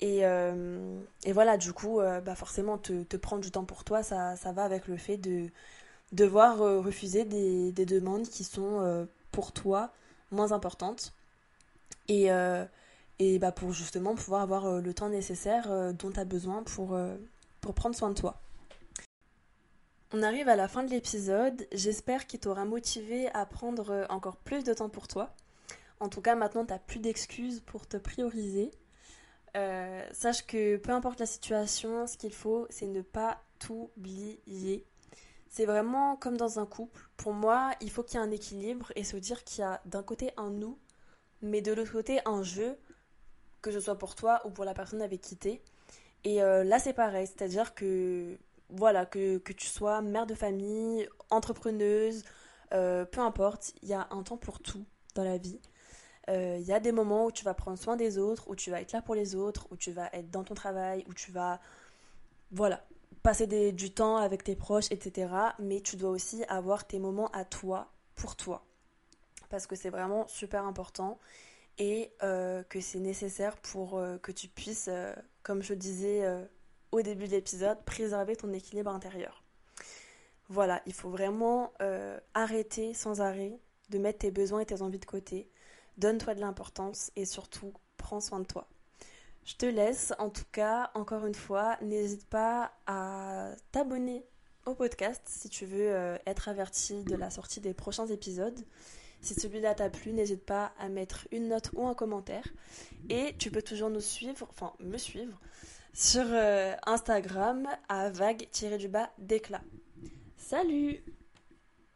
Et, 0.00 0.24
euh, 0.24 0.98
et 1.24 1.32
voilà, 1.32 1.58
du 1.58 1.74
coup, 1.74 2.00
euh, 2.00 2.20
bah 2.20 2.34
forcément 2.34 2.78
te, 2.78 3.02
te, 3.02 3.16
prendre 3.18 3.42
du 3.42 3.50
temps 3.50 3.64
pour 3.64 3.84
toi, 3.84 4.02
ça, 4.02 4.34
ça 4.36 4.52
va 4.52 4.64
avec 4.64 4.86
le 4.88 4.96
fait 4.96 5.18
de 5.18 5.48
devoir 6.12 6.58
refuser 6.58 7.24
des, 7.24 7.70
des, 7.72 7.86
demandes 7.86 8.28
qui 8.28 8.44
sont 8.44 9.06
pour 9.30 9.52
toi 9.52 9.92
moins 10.32 10.52
importantes. 10.52 11.12
Et, 12.08 12.28
et 13.20 13.38
bah 13.38 13.52
pour 13.52 13.72
justement 13.72 14.14
pouvoir 14.16 14.42
avoir 14.42 14.80
le 14.80 14.94
temps 14.94 15.08
nécessaire 15.10 15.94
dont 15.94 16.10
tu 16.10 16.18
as 16.20 16.24
besoin 16.24 16.62
pour, 16.64 16.98
pour 17.60 17.74
prendre 17.74 17.94
soin 17.94 18.08
de 18.08 18.14
toi. 18.14 18.40
On 20.12 20.24
arrive 20.24 20.48
à 20.48 20.56
la 20.56 20.66
fin 20.66 20.82
de 20.82 20.90
l'épisode. 20.90 21.68
J'espère 21.70 22.26
qu'il 22.26 22.40
t'aura 22.40 22.64
motivé 22.64 23.28
à 23.32 23.46
prendre 23.46 24.06
encore 24.10 24.38
plus 24.38 24.64
de 24.64 24.74
temps 24.74 24.88
pour 24.88 25.06
toi. 25.06 25.36
En 26.00 26.08
tout 26.08 26.20
cas, 26.20 26.34
maintenant, 26.34 26.64
tu 26.64 26.72
n'as 26.72 26.80
plus 26.80 26.98
d'excuses 26.98 27.60
pour 27.60 27.86
te 27.86 27.96
prioriser. 27.96 28.72
Euh, 29.56 30.04
sache 30.12 30.44
que 30.46 30.78
peu 30.78 30.90
importe 30.90 31.20
la 31.20 31.26
situation, 31.26 32.08
ce 32.08 32.16
qu'il 32.16 32.32
faut, 32.32 32.66
c'est 32.70 32.88
ne 32.88 33.02
pas 33.02 33.40
t'oublier. 33.60 34.84
C'est 35.48 35.64
vraiment 35.64 36.16
comme 36.16 36.36
dans 36.36 36.58
un 36.58 36.66
couple. 36.66 37.08
Pour 37.16 37.32
moi, 37.32 37.70
il 37.80 37.90
faut 37.90 38.02
qu'il 38.02 38.18
y 38.18 38.22
ait 38.22 38.26
un 38.26 38.32
équilibre 38.32 38.90
et 38.96 39.04
se 39.04 39.16
dire 39.16 39.44
qu'il 39.44 39.60
y 39.60 39.64
a 39.64 39.80
d'un 39.84 40.02
côté 40.02 40.32
un 40.36 40.50
nous, 40.50 40.76
mais 41.40 41.62
de 41.62 41.72
l'autre 41.72 41.92
côté 41.92 42.18
un 42.24 42.42
jeu, 42.42 42.76
que 43.62 43.70
ce 43.70 43.78
soit 43.78 43.98
pour 43.98 44.16
toi 44.16 44.42
ou 44.44 44.50
pour 44.50 44.64
la 44.64 44.74
personne 44.74 45.02
avec 45.02 45.20
qui 45.20 45.36
t'es. 45.36 45.62
Et 46.24 46.42
euh, 46.42 46.64
là, 46.64 46.80
c'est 46.80 46.94
pareil, 46.94 47.28
c'est-à-dire 47.28 47.74
que 47.74 48.36
voilà, 48.72 49.06
que, 49.06 49.38
tu 49.38 49.66
sois 49.66 50.00
mère 50.02 50.26
de 50.26 50.34
famille, 50.34 51.08
entrepreneuse, 51.30 52.24
euh, 52.72 53.04
peu 53.04 53.20
importe, 53.20 53.74
il 53.82 53.88
y 53.88 53.94
a 53.94 54.06
un 54.10 54.22
temps 54.22 54.36
pour 54.36 54.60
tout 54.60 54.84
dans 55.14 55.24
la 55.24 55.38
vie. 55.38 55.60
Euh, 56.28 56.58
il 56.60 56.66
y 56.66 56.72
a 56.72 56.80
des 56.80 56.92
moments 56.92 57.26
où 57.26 57.32
tu 57.32 57.44
vas 57.44 57.54
prendre 57.54 57.78
soin 57.78 57.96
des 57.96 58.18
autres, 58.18 58.48
où 58.48 58.54
tu 58.54 58.70
vas 58.70 58.80
être 58.80 58.92
là 58.92 59.02
pour 59.02 59.14
les 59.14 59.34
autres, 59.34 59.66
où 59.70 59.76
tu 59.76 59.90
vas 59.90 60.08
être 60.12 60.30
dans 60.30 60.44
ton 60.44 60.54
travail, 60.54 61.04
où 61.08 61.14
tu 61.14 61.32
vas, 61.32 61.60
voilà, 62.52 62.84
passer 63.22 63.72
du 63.72 63.92
temps 63.92 64.16
avec 64.16 64.44
tes 64.44 64.54
proches, 64.54 64.90
etc. 64.90 65.32
Mais 65.58 65.80
tu 65.80 65.96
dois 65.96 66.10
aussi 66.10 66.44
avoir 66.44 66.86
tes 66.86 66.98
moments 66.98 67.28
à 67.28 67.44
toi, 67.44 67.90
pour 68.14 68.36
toi. 68.36 68.64
Parce 69.48 69.66
que 69.66 69.74
c'est 69.74 69.90
vraiment 69.90 70.28
super 70.28 70.64
important 70.64 71.18
et 71.78 72.12
euh, 72.22 72.62
que 72.64 72.80
c'est 72.80 73.00
nécessaire 73.00 73.56
pour 73.56 74.00
que 74.22 74.30
tu 74.30 74.46
puisses, 74.46 74.90
comme 75.42 75.62
je 75.62 75.74
disais 75.74 76.22
au 76.92 77.02
début 77.02 77.26
de 77.26 77.32
l'épisode, 77.32 77.82
préserver 77.84 78.36
ton 78.36 78.52
équilibre 78.52 78.90
intérieur. 78.90 79.42
Voilà, 80.48 80.82
il 80.86 80.92
faut 80.92 81.10
vraiment 81.10 81.72
euh, 81.80 82.18
arrêter 82.34 82.92
sans 82.92 83.20
arrêt 83.20 83.60
de 83.90 83.98
mettre 83.98 84.18
tes 84.20 84.30
besoins 84.30 84.60
et 84.60 84.66
tes 84.66 84.82
envies 84.82 84.98
de 84.98 85.04
côté. 85.04 85.48
Donne-toi 85.98 86.34
de 86.34 86.40
l'importance 86.40 87.12
et 87.16 87.24
surtout, 87.24 87.72
prends 87.96 88.20
soin 88.20 88.40
de 88.40 88.46
toi. 88.46 88.68
Je 89.44 89.54
te 89.54 89.66
laisse, 89.66 90.12
en 90.18 90.28
tout 90.28 90.44
cas, 90.52 90.90
encore 90.94 91.26
une 91.26 91.34
fois, 91.34 91.76
n'hésite 91.82 92.26
pas 92.26 92.72
à 92.86 93.50
t'abonner 93.72 94.24
au 94.66 94.74
podcast 94.74 95.22
si 95.26 95.48
tu 95.48 95.66
veux 95.66 95.90
euh, 95.94 96.16
être 96.26 96.48
averti 96.48 97.04
de 97.04 97.16
la 97.16 97.30
sortie 97.30 97.60
des 97.60 97.74
prochains 97.74 98.06
épisodes. 98.06 98.64
Si 99.22 99.34
celui-là 99.34 99.74
t'a 99.74 99.90
plu, 99.90 100.12
n'hésite 100.12 100.44
pas 100.44 100.72
à 100.78 100.88
mettre 100.88 101.28
une 101.30 101.48
note 101.48 101.70
ou 101.74 101.86
un 101.86 101.94
commentaire. 101.94 102.46
Et 103.08 103.34
tu 103.38 103.50
peux 103.50 103.62
toujours 103.62 103.90
nous 103.90 104.00
suivre, 104.00 104.46
enfin 104.50 104.72
me 104.80 104.96
suivre, 104.96 105.38
sur 105.92 106.24
euh, 106.26 106.74
Instagram 106.86 107.68
à 107.88 108.10
vague-du-bas 108.10 109.10
d'éclat. 109.18 109.62
Salut 110.36 111.02